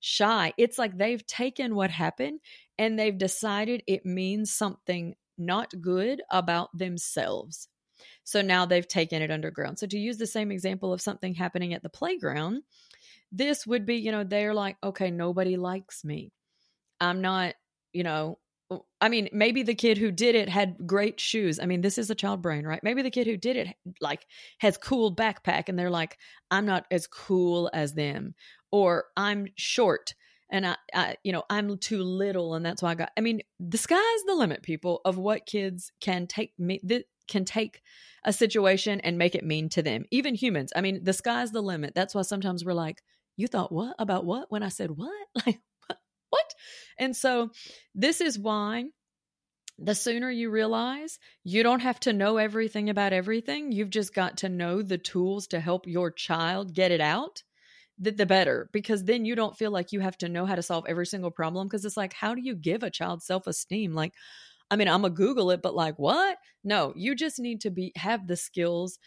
shy. 0.00 0.54
It's 0.56 0.78
like 0.78 0.96
they've 0.96 1.26
taken 1.26 1.74
what 1.74 1.90
happened 1.90 2.40
and 2.78 2.98
they've 2.98 3.16
decided 3.16 3.82
it 3.86 4.06
means 4.06 4.52
something 4.52 5.14
not 5.36 5.72
good 5.80 6.22
about 6.30 6.76
themselves. 6.76 7.68
So 8.24 8.40
now 8.42 8.64
they've 8.64 8.86
taken 8.86 9.22
it 9.22 9.30
underground. 9.30 9.78
So 9.78 9.86
to 9.86 9.98
use 9.98 10.18
the 10.18 10.26
same 10.26 10.50
example 10.50 10.92
of 10.92 11.00
something 11.00 11.34
happening 11.34 11.74
at 11.74 11.82
the 11.82 11.88
playground, 11.88 12.62
this 13.32 13.66
would 13.66 13.86
be, 13.86 13.96
you 13.96 14.12
know, 14.12 14.24
they're 14.24 14.54
like, 14.54 14.76
okay, 14.82 15.10
nobody 15.10 15.56
likes 15.56 16.04
me. 16.04 16.32
I'm 17.00 17.20
not, 17.20 17.54
you 17.92 18.02
know, 18.02 18.38
I 19.00 19.08
mean, 19.08 19.28
maybe 19.32 19.62
the 19.62 19.74
kid 19.74 19.96
who 19.96 20.10
did 20.10 20.34
it 20.34 20.48
had 20.48 20.86
great 20.86 21.18
shoes. 21.18 21.58
I 21.58 21.66
mean, 21.66 21.80
this 21.80 21.96
is 21.96 22.10
a 22.10 22.14
child 22.14 22.42
brain, 22.42 22.66
right? 22.66 22.82
Maybe 22.82 23.00
the 23.00 23.10
kid 23.10 23.26
who 23.26 23.36
did 23.36 23.56
it 23.56 23.68
like 24.00 24.26
has 24.58 24.76
cool 24.76 25.14
backpack 25.14 25.68
and 25.68 25.78
they're 25.78 25.90
like, 25.90 26.18
I'm 26.50 26.66
not 26.66 26.86
as 26.90 27.06
cool 27.06 27.70
as 27.72 27.94
them 27.94 28.34
or 28.70 29.04
I'm 29.16 29.46
short 29.56 30.14
and 30.50 30.66
I, 30.66 30.76
I 30.94 31.16
you 31.24 31.32
know, 31.32 31.44
I'm 31.48 31.78
too 31.78 32.02
little 32.02 32.54
and 32.54 32.64
that's 32.64 32.82
why 32.82 32.90
I 32.90 32.94
got 32.94 33.10
I 33.16 33.22
mean, 33.22 33.40
the 33.58 33.78
sky's 33.78 34.22
the 34.26 34.34
limit 34.34 34.62
people 34.62 35.00
of 35.04 35.16
what 35.16 35.46
kids 35.46 35.90
can 36.00 36.26
take 36.26 36.52
me 36.58 36.80
that 36.84 37.04
can 37.26 37.44
take 37.44 37.82
a 38.24 38.32
situation 38.32 39.00
and 39.00 39.16
make 39.16 39.34
it 39.34 39.44
mean 39.44 39.68
to 39.70 39.82
them. 39.82 40.04
Even 40.10 40.34
humans. 40.34 40.72
I 40.74 40.80
mean, 40.80 41.04
the 41.04 41.12
sky's 41.12 41.52
the 41.52 41.62
limit. 41.62 41.94
That's 41.94 42.14
why 42.14 42.22
sometimes 42.22 42.64
we're 42.64 42.72
like, 42.72 43.02
you 43.38 43.46
thought 43.46 43.72
what 43.72 43.94
about 43.98 44.26
what 44.26 44.50
when 44.50 44.62
I 44.62 44.68
said 44.68 44.90
what? 44.90 45.10
Like 45.46 45.60
what? 46.30 46.54
And 46.98 47.16
so 47.16 47.50
this 47.94 48.20
is 48.20 48.38
why 48.38 48.84
the 49.78 49.94
sooner 49.94 50.30
you 50.30 50.50
realize 50.50 51.18
you 51.44 51.62
don't 51.62 51.80
have 51.80 52.00
to 52.00 52.12
know 52.12 52.36
everything 52.36 52.90
about 52.90 53.12
everything, 53.12 53.72
you've 53.72 53.90
just 53.90 54.12
got 54.12 54.36
to 54.38 54.48
know 54.48 54.82
the 54.82 54.98
tools 54.98 55.46
to 55.48 55.60
help 55.60 55.86
your 55.86 56.10
child 56.10 56.74
get 56.74 56.90
it 56.90 57.00
out, 57.00 57.42
the, 57.98 58.10
the 58.10 58.26
better. 58.26 58.68
Because 58.72 59.04
then 59.04 59.24
you 59.24 59.36
don't 59.36 59.56
feel 59.56 59.70
like 59.70 59.92
you 59.92 60.00
have 60.00 60.18
to 60.18 60.28
know 60.28 60.44
how 60.44 60.56
to 60.56 60.62
solve 60.62 60.84
every 60.88 61.06
single 61.06 61.30
problem. 61.30 61.68
Because 61.68 61.84
it's 61.84 61.96
like, 61.96 62.12
how 62.12 62.34
do 62.34 62.42
you 62.42 62.56
give 62.56 62.82
a 62.82 62.90
child 62.90 63.22
self 63.22 63.46
esteem? 63.46 63.94
Like, 63.94 64.14
I 64.70 64.76
mean, 64.76 64.88
I'm 64.88 65.02
gonna 65.02 65.14
Google 65.14 65.50
it, 65.52 65.62
but 65.62 65.74
like, 65.74 65.98
what? 65.98 66.36
No, 66.64 66.92
you 66.96 67.14
just 67.14 67.38
need 67.38 67.60
to 67.62 67.70
be 67.70 67.92
have 67.96 68.26
the 68.26 68.36
skills 68.36 68.98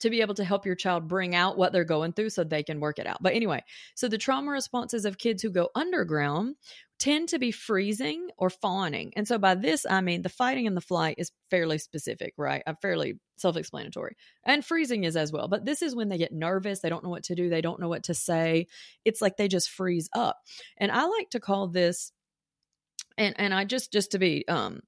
to 0.00 0.10
be 0.10 0.20
able 0.20 0.34
to 0.34 0.44
help 0.44 0.66
your 0.66 0.74
child 0.74 1.08
bring 1.08 1.34
out 1.34 1.56
what 1.56 1.72
they're 1.72 1.84
going 1.84 2.12
through 2.12 2.30
so 2.30 2.44
they 2.44 2.62
can 2.62 2.80
work 2.80 2.98
it 2.98 3.06
out. 3.06 3.22
But 3.22 3.34
anyway, 3.34 3.62
so 3.94 4.08
the 4.08 4.18
trauma 4.18 4.50
responses 4.50 5.04
of 5.04 5.18
kids 5.18 5.42
who 5.42 5.50
go 5.50 5.70
underground 5.74 6.56
tend 6.98 7.28
to 7.28 7.38
be 7.38 7.50
freezing 7.50 8.28
or 8.36 8.50
fawning. 8.50 9.12
And 9.16 9.26
so 9.26 9.38
by 9.38 9.54
this, 9.54 9.84
I 9.88 10.00
mean 10.00 10.22
the 10.22 10.28
fighting 10.28 10.66
and 10.66 10.76
the 10.76 10.80
flight 10.80 11.16
is 11.18 11.32
fairly 11.50 11.78
specific, 11.78 12.34
right? 12.36 12.62
I'm 12.66 12.74
uh, 12.74 12.76
fairly 12.80 13.18
self 13.36 13.56
explanatory. 13.56 14.16
And 14.44 14.64
freezing 14.64 15.04
is 15.04 15.16
as 15.16 15.32
well. 15.32 15.48
But 15.48 15.64
this 15.64 15.82
is 15.82 15.96
when 15.96 16.08
they 16.08 16.18
get 16.18 16.32
nervous, 16.32 16.80
they 16.80 16.88
don't 16.88 17.04
know 17.04 17.10
what 17.10 17.24
to 17.24 17.34
do, 17.34 17.48
they 17.48 17.60
don't 17.60 17.80
know 17.80 17.88
what 17.88 18.04
to 18.04 18.14
say. 18.14 18.66
It's 19.04 19.20
like 19.20 19.36
they 19.36 19.48
just 19.48 19.70
freeze 19.70 20.08
up. 20.14 20.38
And 20.76 20.92
I 20.92 21.04
like 21.06 21.30
to 21.30 21.40
call 21.40 21.68
this, 21.68 22.12
and, 23.18 23.34
and 23.38 23.52
I 23.52 23.64
just, 23.64 23.92
just 23.92 24.12
to 24.12 24.18
be, 24.18 24.46
um, 24.48 24.80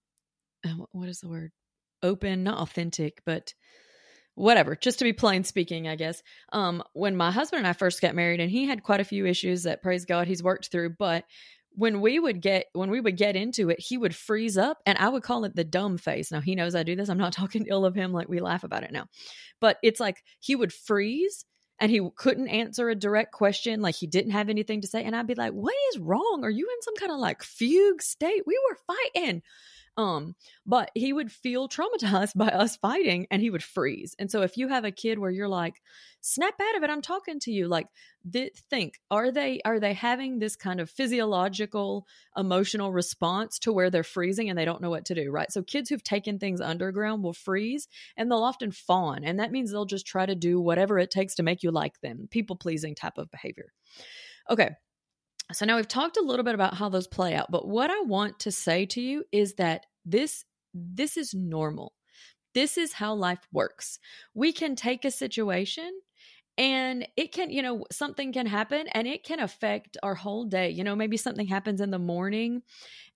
uh, 0.65 0.85
what 0.93 1.09
is 1.09 1.21
the 1.21 1.29
word? 1.29 1.53
Open, 2.03 2.45
not 2.45 2.59
authentic, 2.59 3.23
but 3.25 3.55
whatever 4.37 4.77
just 4.77 4.99
to 4.99 5.05
be 5.05 5.13
plain 5.13 5.43
speaking 5.45 5.89
i 5.89 5.97
guess 5.97 6.23
um 6.53 6.83
when 6.93 7.17
my 7.17 7.31
husband 7.31 7.59
and 7.59 7.67
i 7.67 7.73
first 7.73 8.01
got 8.01 8.15
married 8.15 8.39
and 8.39 8.51
he 8.51 8.67
had 8.67 8.83
quite 8.83 9.01
a 9.01 9.05
few 9.05 9.27
issues 9.27 9.65
that 9.65 9.83
praise 9.83 10.05
god 10.05 10.29
he's 10.29 10.43
worked 10.43 10.71
through 10.71 10.91
but 10.99 11.25
when 11.73 12.01
we 12.01 12.19
would 12.19 12.41
get 12.41 12.67
when 12.75 12.91
we 12.91 13.01
would 13.01 13.17
get 13.17 13.35
into 13.35 13.71
it 13.71 13.81
he 13.81 13.97
would 13.97 14.15
freeze 14.15 14.59
up 14.59 14.79
and 14.87 14.99
i 14.99 15.09
would 15.09 15.23
call 15.23 15.45
it 15.45 15.57
the 15.57 15.65
dumb 15.65 15.97
face 15.97 16.31
now 16.31 16.41
he 16.41 16.55
knows 16.55 16.75
i 16.75 16.83
do 16.83 16.95
this 16.95 17.09
i'm 17.09 17.19
not 17.19 17.33
talking 17.35 17.67
ill 17.69 17.87
of 17.87 17.95
him 17.95 18.13
like 18.13 18.29
we 18.29 18.41
laugh 18.41 18.63
about 18.63 18.85
it 18.85 18.93
now 18.93 19.07
but 19.61 19.79
it's 19.83 20.01
like 20.01 20.23
he 20.39 20.55
would 20.55 20.73
freeze 20.73 21.45
and 21.79 21.91
he 21.91 22.01
couldn't 22.17 22.49
answer 22.49 22.89
a 22.89 22.95
direct 22.95 23.33
question, 23.33 23.83
like 23.83 23.95
he 23.95 24.07
didn't 24.07 24.31
have 24.33 24.49
anything 24.49 24.81
to 24.81 24.89
say. 24.89 25.05
And 25.05 25.15
I'd 25.15 25.27
be 25.27 25.35
like, 25.35 25.53
What 25.53 25.75
is 25.93 25.99
wrong? 25.99 26.41
Are 26.43 26.51
you 26.51 26.67
in 26.67 26.83
some 26.83 26.97
kind 26.97 27.13
of 27.13 27.19
like 27.19 27.43
fugue 27.43 28.03
state? 28.03 28.43
We 28.47 28.59
were 28.69 28.95
fighting. 29.15 29.43
Um, 29.97 30.35
but 30.67 30.91
he 30.95 31.13
would 31.13 31.33
feel 31.33 31.69
traumatized 31.69 32.33
by 32.37 32.49
us 32.49 32.77
fighting 32.77 33.27
and 33.31 33.41
he 33.41 33.51
would 33.51 33.63
freeze. 33.63 34.15
And 34.19 34.31
so 34.31 34.43
if 34.43 34.57
you 34.57 34.69
have 34.69 34.85
a 34.85 34.91
kid 34.91 35.19
where 35.19 35.31
you're 35.31 35.49
like, 35.49 35.75
snap 36.21 36.55
out 36.61 36.77
of 36.77 36.83
it, 36.83 36.91
I'm 36.91 37.03
talking 37.03 37.41
to 37.41 37.53
you, 37.53 37.69
like 37.69 37.87
th- 38.31 38.53
think, 38.69 38.95
are 39.11 39.31
they 39.31 39.61
are 39.65 39.81
they 39.81 39.95
having 39.95 40.39
this 40.39 40.57
kind 40.57 40.81
of 40.81 40.91
physiological 40.91 42.07
emotional 42.37 42.93
response 42.93 43.59
to 43.61 43.73
where 43.73 43.91
they're 43.91 44.03
freezing 44.03 44.51
and 44.51 44.59
they 44.59 44.65
don't 44.65 44.83
know 44.83 44.91
what 44.91 45.07
to 45.07 45.15
do, 45.15 45.31
right? 45.31 45.51
So 45.51 45.63
kids 45.63 45.89
who've 45.89 46.03
taken 46.03 46.39
things 46.39 46.61
underground 46.61 47.23
will 47.23 47.33
freeze 47.33 47.89
and 48.17 48.31
they'll 48.31 48.43
often 48.43 48.73
fawn. 48.73 49.25
And 49.25 49.39
that 49.39 49.53
means 49.53 49.71
they'll 49.71 49.87
just 49.87 50.07
try 50.07 50.27
to 50.27 50.35
do 50.35 50.61
whatever 50.61 50.99
it 50.99 51.11
takes 51.11 51.37
to 51.37 51.43
make 51.43 51.63
you 51.63 51.71
like 51.71 52.01
them, 52.01 52.29
people 52.31 52.57
pleasing 52.57 52.95
type 52.95 53.19
of 53.19 53.31
behavior. 53.31 53.73
Okay, 54.51 54.71
so 55.53 55.65
now 55.65 55.77
we've 55.77 55.89
talked 55.89 56.17
a 56.17 56.23
little 56.23 56.45
bit 56.45 56.55
about 56.55 56.75
how 56.75 56.89
those 56.89 57.07
play 57.07 57.35
out, 57.35 57.51
but 57.51 57.69
what 57.69 57.91
I 57.91 58.01
want 58.01 58.41
to 58.41 58.53
say 58.53 58.87
to 58.87 59.01
you 59.01 59.25
is 59.33 59.55
that 59.55 59.87
this 60.05 60.45
this 60.75 61.17
is 61.17 61.35
normal. 61.35 61.93
This 62.55 62.79
is 62.79 62.93
how 62.93 63.15
life 63.15 63.47
works. 63.53 63.99
We 64.35 64.53
can 64.53 64.77
take 64.77 65.05
a 65.05 65.11
situation 65.11 65.91
and 66.59 67.07
it 67.17 67.33
can, 67.33 67.51
you 67.51 67.63
know, 67.63 67.85
something 67.93 68.33
can 68.33 68.47
happen 68.47 68.87
and 68.89 69.07
it 69.07 69.25
can 69.25 69.41
affect 69.41 69.99
our 70.03 70.15
whole 70.15 70.45
day. 70.45 70.71
You 70.71 70.85
know, 70.85 70.97
maybe 70.97 71.19
something 71.19 71.47
happens 71.47 71.81
in 71.81 71.91
the 71.91 71.99
morning 71.99 72.63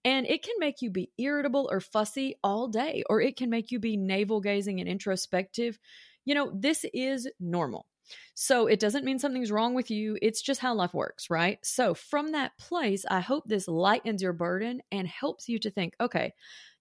and 0.04 0.26
it 0.26 0.42
can 0.42 0.54
make 0.58 0.82
you 0.82 0.90
be 0.90 1.10
irritable 1.18 1.68
or 1.70 1.80
fussy 1.80 2.34
all 2.42 2.68
day, 2.68 3.02
or 3.08 3.20
it 3.20 3.36
can 3.36 3.50
make 3.50 3.70
you 3.70 3.78
be 3.78 3.96
navel 3.96 4.40
gazing 4.40 4.80
and 4.80 4.88
introspective. 4.88 5.78
You 6.24 6.34
know, 6.34 6.52
this 6.54 6.84
is 6.94 7.28
normal. 7.38 7.86
So 8.34 8.66
it 8.66 8.80
doesn't 8.80 9.04
mean 9.04 9.18
something's 9.18 9.52
wrong 9.52 9.74
with 9.74 9.90
you. 9.90 10.18
It's 10.22 10.42
just 10.42 10.60
how 10.60 10.74
life 10.74 10.94
works, 10.94 11.30
right? 11.30 11.58
So 11.62 11.94
from 11.94 12.32
that 12.32 12.56
place, 12.58 13.04
I 13.10 13.20
hope 13.20 13.44
this 13.46 13.68
lightens 13.68 14.22
your 14.22 14.32
burden 14.32 14.82
and 14.90 15.06
helps 15.06 15.48
you 15.48 15.58
to 15.60 15.70
think, 15.70 15.94
okay, 16.00 16.32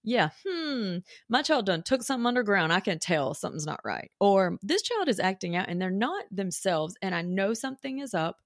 yeah, 0.02 0.30
hmm, 0.46 0.98
my 1.28 1.42
child 1.42 1.66
done 1.66 1.82
took 1.82 2.02
something 2.02 2.26
underground. 2.26 2.72
I 2.72 2.80
can 2.80 2.98
tell 2.98 3.34
something's 3.34 3.66
not 3.66 3.80
right. 3.84 4.10
Or 4.18 4.58
this 4.62 4.82
child 4.82 5.08
is 5.08 5.20
acting 5.20 5.56
out 5.56 5.68
and 5.68 5.80
they're 5.80 5.90
not 5.90 6.24
themselves, 6.30 6.96
and 7.02 7.14
I 7.14 7.22
know 7.22 7.52
something 7.52 7.98
is 7.98 8.14
up. 8.14 8.38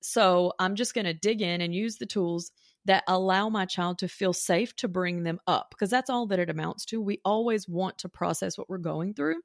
So 0.00 0.52
I'm 0.58 0.76
just 0.76 0.94
going 0.94 1.06
to 1.06 1.14
dig 1.14 1.40
in 1.42 1.60
and 1.60 1.74
use 1.74 1.96
the 1.96 2.06
tools 2.06 2.52
that 2.84 3.04
allow 3.08 3.48
my 3.48 3.64
child 3.64 3.98
to 3.98 4.08
feel 4.08 4.34
safe 4.34 4.76
to 4.76 4.88
bring 4.88 5.22
them 5.22 5.40
up 5.46 5.68
because 5.70 5.90
that's 5.90 6.10
all 6.10 6.26
that 6.26 6.38
it 6.38 6.50
amounts 6.50 6.84
to. 6.86 7.00
We 7.00 7.20
always 7.24 7.66
want 7.68 7.98
to 7.98 8.08
process 8.08 8.58
what 8.58 8.68
we're 8.68 8.78
going 8.78 9.14
through 9.14 9.40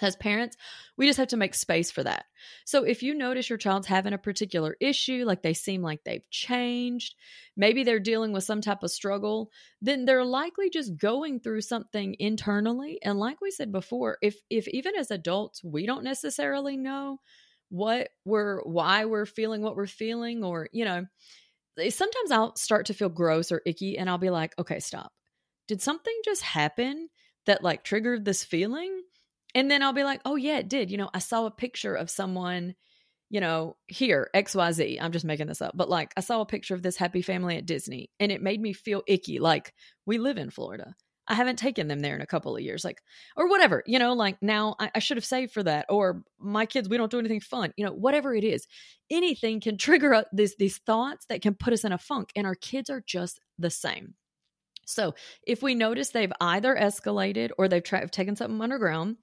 as 0.00 0.16
parents, 0.16 0.56
we 0.96 1.06
just 1.06 1.18
have 1.18 1.28
to 1.28 1.36
make 1.36 1.54
space 1.54 1.90
for 1.90 2.02
that. 2.04 2.26
So 2.64 2.84
if 2.84 3.02
you 3.02 3.14
notice 3.14 3.48
your 3.48 3.58
child's 3.58 3.86
having 3.86 4.12
a 4.12 4.18
particular 4.18 4.76
issue, 4.80 5.24
like 5.26 5.42
they 5.42 5.54
seem 5.54 5.82
like 5.82 6.04
they've 6.04 6.28
changed, 6.30 7.14
maybe 7.56 7.82
they're 7.84 8.00
dealing 8.00 8.32
with 8.32 8.44
some 8.44 8.60
type 8.60 8.82
of 8.82 8.90
struggle, 8.90 9.50
then 9.80 10.04
they're 10.04 10.24
likely 10.24 10.70
just 10.70 10.96
going 10.96 11.40
through 11.40 11.62
something 11.62 12.16
internally. 12.18 12.98
And 13.02 13.18
like 13.18 13.40
we 13.40 13.50
said 13.50 13.72
before, 13.72 14.18
if 14.22 14.36
if 14.50 14.68
even 14.68 14.96
as 14.96 15.10
adults 15.10 15.62
we 15.64 15.86
don't 15.86 16.04
necessarily 16.04 16.76
know 16.76 17.20
what 17.68 18.08
we're 18.24 18.60
why 18.62 19.04
we're 19.04 19.26
feeling 19.26 19.62
what 19.62 19.76
we're 19.76 19.86
feeling 19.86 20.42
or, 20.42 20.68
you 20.72 20.84
know, 20.84 21.06
sometimes 21.88 22.30
I'll 22.30 22.56
start 22.56 22.86
to 22.86 22.94
feel 22.94 23.08
gross 23.08 23.50
or 23.52 23.62
icky 23.66 23.98
and 23.98 24.08
I'll 24.10 24.18
be 24.18 24.30
like, 24.30 24.58
"Okay, 24.58 24.80
stop. 24.80 25.12
Did 25.68 25.82
something 25.82 26.14
just 26.24 26.42
happen 26.42 27.08
that 27.46 27.62
like 27.64 27.84
triggered 27.84 28.24
this 28.24 28.44
feeling?" 28.44 29.02
And 29.54 29.70
then 29.70 29.82
I'll 29.82 29.92
be 29.92 30.04
like, 30.04 30.20
oh, 30.24 30.36
yeah, 30.36 30.58
it 30.58 30.68
did. 30.68 30.90
You 30.90 30.98
know, 30.98 31.10
I 31.12 31.18
saw 31.18 31.46
a 31.46 31.50
picture 31.50 31.94
of 31.94 32.10
someone, 32.10 32.74
you 33.30 33.40
know, 33.40 33.76
here, 33.86 34.30
XYZ. 34.34 34.98
I'm 35.00 35.12
just 35.12 35.24
making 35.24 35.46
this 35.46 35.62
up. 35.62 35.72
But 35.76 35.88
like, 35.88 36.12
I 36.16 36.20
saw 36.20 36.40
a 36.40 36.46
picture 36.46 36.74
of 36.74 36.82
this 36.82 36.96
happy 36.96 37.22
family 37.22 37.56
at 37.56 37.66
Disney 37.66 38.10
and 38.20 38.30
it 38.30 38.42
made 38.42 38.60
me 38.60 38.72
feel 38.72 39.02
icky. 39.06 39.38
Like, 39.38 39.74
we 40.06 40.18
live 40.18 40.38
in 40.38 40.50
Florida. 40.50 40.94
I 41.30 41.34
haven't 41.34 41.60
taken 41.60 41.86
them 41.86 42.00
there 42.00 42.16
in 42.16 42.22
a 42.22 42.26
couple 42.26 42.56
of 42.56 42.62
years, 42.62 42.84
like, 42.84 43.00
or 43.36 43.48
whatever, 43.48 43.84
you 43.86 44.00
know, 44.00 44.14
like 44.14 44.42
now 44.42 44.74
I, 44.80 44.90
I 44.96 44.98
should 44.98 45.16
have 45.16 45.24
saved 45.24 45.52
for 45.52 45.62
that, 45.62 45.86
or 45.88 46.24
my 46.40 46.66
kids, 46.66 46.88
we 46.88 46.96
don't 46.96 47.10
do 47.10 47.20
anything 47.20 47.40
fun, 47.40 47.72
you 47.76 47.84
know, 47.84 47.92
whatever 47.92 48.34
it 48.34 48.42
is, 48.42 48.66
anything 49.10 49.60
can 49.60 49.76
trigger 49.78 50.12
up 50.12 50.26
these 50.32 50.56
these 50.56 50.78
thoughts 50.78 51.26
that 51.28 51.40
can 51.40 51.54
put 51.54 51.72
us 51.72 51.84
in 51.84 51.92
a 51.92 51.98
funk, 51.98 52.30
and 52.34 52.48
our 52.48 52.56
kids 52.56 52.90
are 52.90 53.04
just 53.06 53.38
the 53.60 53.70
same. 53.70 54.14
So, 54.90 55.14
if 55.46 55.62
we 55.62 55.74
notice 55.74 56.10
they've 56.10 56.32
either 56.40 56.74
escalated 56.74 57.50
or 57.58 57.68
they've 57.68 57.82
tried, 57.82 58.10
taken 58.12 58.36
something 58.36 58.60
underground, 58.60 59.16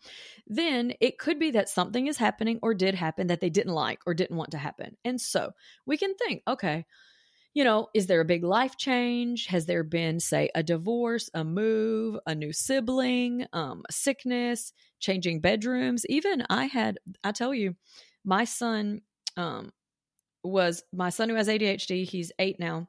then 0.48 0.94
it 1.02 1.20
could 1.20 1.40
be 1.40 1.52
that 1.52 1.70
something 1.70 2.08
is 2.08 2.18
happening 2.18 2.60
or 2.62 2.74
did 2.74 2.96
happen 2.96 3.28
that 3.28 3.42
they 3.42 3.50
didn't 3.50 3.74
like 3.74 4.00
or 4.06 4.14
didn't 4.14 4.38
want 4.38 4.52
to 4.52 4.58
happen. 4.58 4.98
And 5.04 5.20
so 5.20 5.52
we 5.86 5.98
can 5.98 6.16
think, 6.16 6.42
okay, 6.48 6.86
you 7.54 7.64
know, 7.64 7.88
is 7.94 8.06
there 8.08 8.22
a 8.22 8.26
big 8.26 8.44
life 8.44 8.78
change? 8.78 9.48
Has 9.48 9.66
there 9.66 9.84
been, 9.84 10.20
say, 10.20 10.50
a 10.54 10.62
divorce, 10.62 11.30
a 11.34 11.44
move, 11.44 12.20
a 12.28 12.36
new 12.36 12.54
sibling, 12.54 13.48
um, 13.52 13.82
sickness, 13.90 14.74
changing 15.00 15.42
bedrooms? 15.42 16.06
Even 16.08 16.44
I 16.50 16.66
had, 16.66 17.00
I 17.24 17.32
tell 17.32 17.54
you, 17.54 17.76
my 18.24 18.44
son 18.44 19.02
um, 19.38 19.72
was 20.44 20.84
my 20.94 21.10
son 21.10 21.30
who 21.30 21.36
has 21.36 21.48
ADHD. 21.48 22.08
He's 22.08 22.32
eight 22.38 22.60
now 22.60 22.88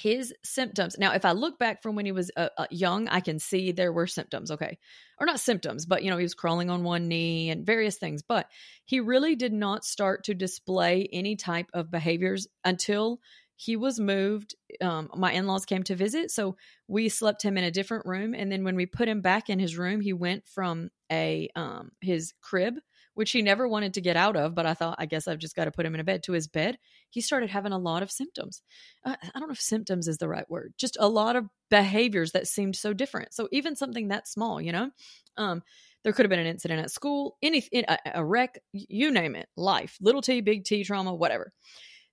his 0.00 0.32
symptoms. 0.42 0.96
Now 0.98 1.12
if 1.12 1.24
i 1.24 1.32
look 1.32 1.58
back 1.58 1.82
from 1.82 1.94
when 1.94 2.06
he 2.06 2.12
was 2.12 2.30
uh, 2.36 2.48
uh, 2.56 2.66
young 2.70 3.08
i 3.08 3.20
can 3.20 3.38
see 3.38 3.72
there 3.72 3.92
were 3.92 4.06
symptoms 4.06 4.50
okay? 4.50 4.78
Or 5.18 5.26
not 5.26 5.40
symptoms 5.40 5.86
but 5.86 6.02
you 6.02 6.10
know 6.10 6.16
he 6.16 6.22
was 6.22 6.34
crawling 6.34 6.70
on 6.70 6.82
one 6.84 7.08
knee 7.08 7.50
and 7.50 7.66
various 7.66 7.96
things 7.96 8.22
but 8.22 8.46
he 8.84 9.00
really 9.00 9.36
did 9.36 9.52
not 9.52 9.84
start 9.84 10.24
to 10.24 10.34
display 10.34 11.08
any 11.12 11.36
type 11.36 11.66
of 11.74 11.90
behaviors 11.90 12.48
until 12.64 13.20
he 13.56 13.76
was 13.76 14.00
moved 14.00 14.54
um, 14.80 15.10
my 15.14 15.32
in-laws 15.32 15.66
came 15.66 15.82
to 15.82 15.94
visit 15.94 16.30
so 16.30 16.56
we 16.88 17.08
slept 17.08 17.42
him 17.42 17.58
in 17.58 17.64
a 17.64 17.70
different 17.70 18.06
room 18.06 18.34
and 18.34 18.50
then 18.50 18.64
when 18.64 18.76
we 18.76 18.86
put 18.86 19.08
him 19.08 19.20
back 19.20 19.50
in 19.50 19.58
his 19.58 19.76
room 19.76 20.00
he 20.00 20.14
went 20.14 20.46
from 20.46 20.90
a 21.12 21.50
um, 21.54 21.90
his 22.00 22.32
crib 22.40 22.74
which 23.14 23.32
he 23.32 23.42
never 23.42 23.66
wanted 23.68 23.94
to 23.94 24.00
get 24.00 24.16
out 24.16 24.36
of, 24.36 24.54
but 24.54 24.66
I 24.66 24.74
thought, 24.74 24.96
I 24.98 25.06
guess 25.06 25.28
I've 25.28 25.38
just 25.38 25.56
got 25.56 25.64
to 25.64 25.70
put 25.70 25.84
him 25.84 25.94
in 25.94 26.00
a 26.00 26.04
bed 26.04 26.22
to 26.24 26.32
his 26.32 26.48
bed. 26.48 26.78
He 27.10 27.20
started 27.20 27.50
having 27.50 27.72
a 27.72 27.78
lot 27.78 28.02
of 28.02 28.10
symptoms. 28.10 28.62
Uh, 29.04 29.16
I 29.22 29.38
don't 29.38 29.48
know 29.48 29.52
if 29.52 29.60
symptoms 29.60 30.08
is 30.08 30.18
the 30.18 30.28
right 30.28 30.48
word, 30.48 30.74
just 30.78 30.96
a 31.00 31.08
lot 31.08 31.36
of 31.36 31.46
behaviors 31.70 32.32
that 32.32 32.46
seemed 32.46 32.76
so 32.76 32.92
different. 32.92 33.34
So 33.34 33.48
even 33.52 33.76
something 33.76 34.08
that 34.08 34.28
small, 34.28 34.60
you 34.60 34.72
know, 34.72 34.90
um, 35.36 35.62
there 36.02 36.12
could 36.12 36.24
have 36.24 36.30
been 36.30 36.38
an 36.38 36.46
incident 36.46 36.80
at 36.80 36.90
school, 36.90 37.36
any 37.42 37.62
a, 37.74 37.98
a 38.14 38.24
wreck, 38.24 38.58
you 38.72 39.10
name 39.10 39.34
it, 39.34 39.48
life, 39.56 39.98
little 40.00 40.22
t, 40.22 40.40
big 40.40 40.64
T 40.64 40.84
trauma, 40.84 41.14
whatever. 41.14 41.52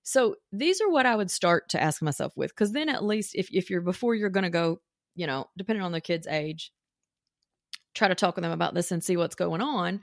So 0.02 0.36
these 0.52 0.80
are 0.80 0.90
what 0.90 1.06
I 1.06 1.16
would 1.16 1.30
start 1.30 1.70
to 1.70 1.82
ask 1.82 2.02
myself 2.02 2.36
with, 2.36 2.50
because 2.50 2.72
then 2.72 2.88
at 2.88 3.04
least 3.04 3.34
if 3.34 3.48
if 3.52 3.70
you're 3.70 3.80
before 3.80 4.14
you're 4.14 4.30
going 4.30 4.44
to 4.44 4.50
go, 4.50 4.80
you 5.14 5.26
know, 5.26 5.48
depending 5.56 5.82
on 5.82 5.92
the 5.92 6.00
kid's 6.00 6.26
age, 6.26 6.72
try 7.98 8.08
to 8.08 8.14
talk 8.14 8.36
with 8.36 8.42
them 8.42 8.52
about 8.52 8.74
this 8.74 8.92
and 8.92 9.02
see 9.02 9.16
what's 9.16 9.34
going 9.34 9.60
on. 9.60 10.00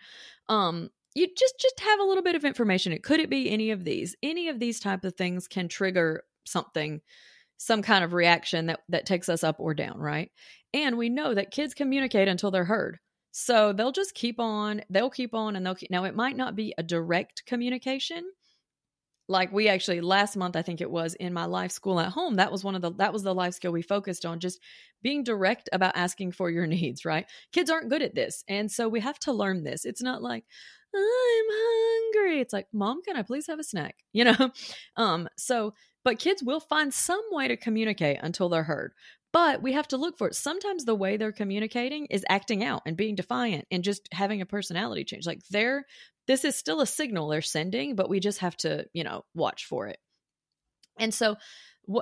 Um 0.50 0.90
you 1.16 1.28
just 1.36 1.56
just 1.60 1.80
have 1.80 2.00
a 2.00 2.04
little 2.04 2.24
bit 2.24 2.36
of 2.36 2.44
information. 2.44 2.92
It 2.92 3.04
could 3.04 3.22
it 3.22 3.30
be 3.30 3.50
any 3.50 3.72
of 3.72 3.86
these? 3.86 4.16
Any 4.22 4.50
of 4.50 4.60
these 4.60 4.80
type 4.80 5.06
of 5.06 5.16
things 5.16 5.48
can 5.48 5.68
trigger 5.68 6.24
something 6.46 7.02
some 7.58 7.82
kind 7.82 8.04
of 8.04 8.14
reaction 8.14 8.66
that 8.66 8.82
that 8.90 9.06
takes 9.06 9.30
us 9.30 9.44
up 9.44 9.56
or 9.60 9.74
down 9.74 9.98
right? 9.98 10.32
And 10.74 10.98
we 10.98 11.10
know 11.10 11.34
that 11.34 11.52
kids 11.52 11.74
communicate 11.74 12.28
until 12.28 12.52
they're 12.52 12.66
heard. 12.66 13.00
So 13.32 13.74
they'll 13.74 13.92
just 13.92 14.14
keep 14.14 14.40
on 14.40 14.82
they'll 14.90 15.10
keep 15.10 15.34
on 15.34 15.56
and 15.56 15.66
they'll 15.66 15.76
keep 15.76 15.92
now 15.92 16.04
it 16.04 16.16
might 16.16 16.38
not 16.38 16.56
be 16.56 16.74
a 16.78 16.84
direct 16.84 17.46
communication 17.46 18.24
like 19.28 19.52
we 19.52 19.68
actually 19.68 20.02
last 20.02 20.36
month 20.36 20.56
i 20.56 20.62
think 20.62 20.82
it 20.82 20.90
was 20.90 21.16
in 21.16 21.34
my 21.34 21.46
life 21.46 21.72
school 21.72 22.00
at 22.00 22.12
home 22.12 22.36
that 22.36 22.52
was 22.52 22.64
one 22.64 22.76
of 22.76 22.82
the 22.82 22.92
that 22.94 23.14
was 23.14 23.24
the 23.24 23.34
life 23.34 23.54
skill 23.54 23.72
we 23.72 23.82
focused 23.82 24.26
on 24.26 24.40
just 24.40 24.60
being 25.06 25.24
direct 25.24 25.70
about 25.72 25.96
asking 25.96 26.32
for 26.32 26.50
your 26.50 26.66
needs 26.76 27.06
right? 27.06 27.28
Kids 27.52 27.70
aren't 27.70 27.90
good 27.90 28.02
at 28.02 28.16
this 28.16 28.44
and 28.48 28.72
so 28.72 28.90
we 28.90 29.00
have 29.00 29.20
to 29.20 29.32
learn 29.32 29.64
this. 29.64 29.86
It's 29.86 30.02
not 30.02 30.22
like 30.22 30.44
i'm 30.94 31.02
hungry. 31.52 32.40
It's 32.40 32.54
like 32.54 32.68
mom 32.74 33.04
can 33.04 33.16
i 33.16 33.22
please 33.22 33.48
have 33.48 33.60
a 33.60 33.64
snack? 33.64 33.96
You 34.14 34.26
know? 34.26 34.52
Um 34.98 35.30
so 35.38 35.74
but 36.04 36.20
kids 36.20 36.44
will 36.44 36.60
find 36.60 36.94
some 36.94 37.22
way 37.32 37.48
to 37.48 37.58
communicate 37.58 38.20
until 38.22 38.50
they're 38.50 38.64
heard 38.64 38.94
but 39.32 39.62
we 39.62 39.74
have 39.74 39.90
to 39.90 39.98
look 39.98 40.18
for 40.18 40.28
it. 40.30 40.36
Sometimes 40.36 40.86
the 40.86 40.96
way 40.96 41.18
they're 41.18 41.34
communicating 41.34 42.06
is 42.06 42.24
acting 42.30 42.64
out 42.64 42.84
and 42.86 42.96
being 42.96 43.16
defiant 43.16 43.68
and 43.70 43.84
just 43.84 44.08
having 44.14 44.40
a 44.40 44.46
personality 44.46 45.04
change. 45.04 45.28
Like 45.28 45.42
they're 45.50 45.86
this 46.28 46.46
is 46.46 46.56
still 46.56 46.82
a 46.82 46.88
signal 46.88 47.28
they're 47.28 47.42
sending, 47.42 47.96
but 47.96 48.10
we 48.10 48.20
just 48.20 48.40
have 48.40 48.56
to, 48.58 48.86
you 48.94 49.04
know, 49.04 49.26
watch 49.34 49.66
for 49.66 49.88
it. 49.88 49.98
And 51.00 51.14
so 51.14 51.36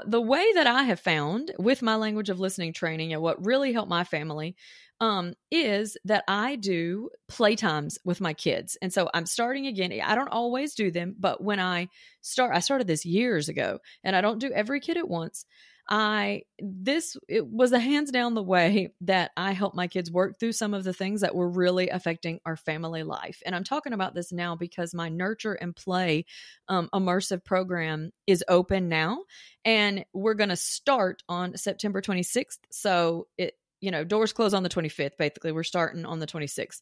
the 0.06 0.22
way 0.22 0.46
that 0.54 0.68
I 0.68 0.84
have 0.84 1.00
found 1.00 1.52
with 1.60 1.82
my 1.82 1.96
language 1.96 2.30
of 2.30 2.40
listening 2.40 2.74
training 2.74 3.12
and 3.12 3.22
what 3.22 3.46
really 3.46 3.74
helped 3.74 3.90
my 3.90 4.04
family 4.04 4.56
um, 5.02 5.34
is 5.52 5.98
that 6.06 6.24
I 6.28 6.56
do 6.56 7.10
playtimes 7.30 7.98
with 8.06 8.22
my 8.22 8.34
kids. 8.34 8.78
And 8.82 8.94
so 8.94 9.10
I'm 9.14 9.26
starting 9.26 9.68
again. 9.68 9.92
I 10.02 10.16
don't 10.16 10.30
always 10.30 10.76
do 10.76 10.92
them, 10.92 11.16
but 11.20 11.44
when 11.44 11.60
I 11.60 11.90
start, 12.22 12.56
I 12.56 12.60
started 12.60 12.88
this 12.88 13.06
years 13.06 13.50
ago 13.50 13.80
and 14.04 14.16
I 14.16 14.22
don't 14.22 14.40
do 14.40 14.52
every 14.54 14.80
kid 14.80 14.96
at 14.96 15.10
once. 15.10 15.46
I 15.90 16.44
this 16.60 17.18
it 17.28 17.46
was 17.46 17.74
a 17.74 17.80
hands 17.80 18.10
down 18.12 18.36
the 18.36 18.44
way 18.44 18.94
that 19.02 19.32
I 19.36 19.52
helped 19.52 19.76
my 19.76 19.88
kids 19.88 20.10
work 20.10 20.40
through 20.40 20.54
some 20.54 20.74
of 20.74 20.84
the 20.84 20.94
things 20.94 21.22
that 21.22 21.36
were 21.36 21.50
really 21.50 21.90
affecting 21.90 22.40
our 22.46 22.56
family 22.56 23.04
life. 23.04 23.42
And 23.46 23.54
I'm 23.54 23.66
talking 23.66 23.92
about 23.94 24.16
this 24.16 24.32
now 24.32 24.56
because 24.56 24.94
my 24.94 25.10
nurture 25.10 25.54
and 25.54 25.76
play 25.76 26.26
um, 26.70 26.90
immersive 26.94 27.44
program 27.44 28.12
is 28.28 28.44
open 28.48 28.88
now, 28.88 29.24
and 29.66 30.06
we're 30.14 30.36
going 30.36 30.50
to 30.50 30.56
start 30.56 31.22
on 31.28 31.58
September 31.58 32.02
26th. 32.02 32.60
So 32.72 33.28
it 33.38 33.56
you 33.84 33.92
know, 33.92 34.06
doors 34.06 34.32
close 34.32 34.54
on 34.54 34.64
the 34.64 34.70
25th, 34.70 35.18
basically. 35.18 35.52
We're 35.52 35.64
starting 35.64 36.06
on 36.06 36.20
the 36.20 36.26
26th. 36.26 36.82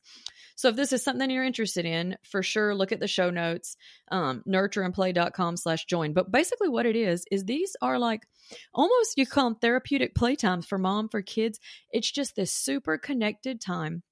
So 0.56 0.70
if 0.70 0.76
this 0.76 0.94
is 0.94 1.04
something 1.04 1.32
you're 1.32 1.44
interested 1.44 1.84
in, 1.84 2.16
for 2.24 2.44
sure, 2.44 2.76
look 2.76 2.92
at 2.92 3.00
the 3.00 3.08
show 3.08 3.32
notes, 3.32 3.76
um, 4.12 4.44
nurtureandplay.com 4.48 5.58
slash 5.58 5.86
join. 5.86 6.14
But 6.14 6.32
basically 6.32 6.70
what 6.70 6.86
it 6.86 6.96
is, 6.96 7.26
is 7.32 7.44
these 7.44 7.76
are 7.82 7.98
like 7.98 8.28
almost 8.72 9.18
you 9.18 9.26
call 9.26 9.46
them 9.46 9.56
therapeutic 9.60 10.14
playtimes 10.14 10.66
for 10.66 10.78
mom, 10.78 11.10
for 11.10 11.24
kids. 11.24 11.60
It's 11.92 12.12
just 12.12 12.36
this 12.36 12.52
super 12.52 13.00
connected 13.00 13.60
time. 13.60 14.04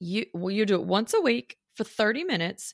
You, 0.00 0.24
well, 0.32 0.50
you 0.50 0.64
do 0.64 0.76
it 0.76 0.86
once 0.86 1.12
a 1.12 1.20
week 1.20 1.58
for 1.74 1.84
30 1.84 2.24
minutes 2.24 2.72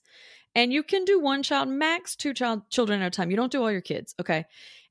and 0.54 0.72
you 0.72 0.84
can 0.84 1.04
do 1.04 1.18
one 1.18 1.42
child 1.42 1.68
max 1.68 2.14
two 2.14 2.32
child 2.32 2.62
children 2.70 3.02
at 3.02 3.08
a 3.08 3.11
time 3.11 3.30
you 3.30 3.37
don't 3.37 3.50
do 3.50 3.62
all 3.62 3.72
your 3.72 3.80
kids 3.80 4.14
okay 4.20 4.44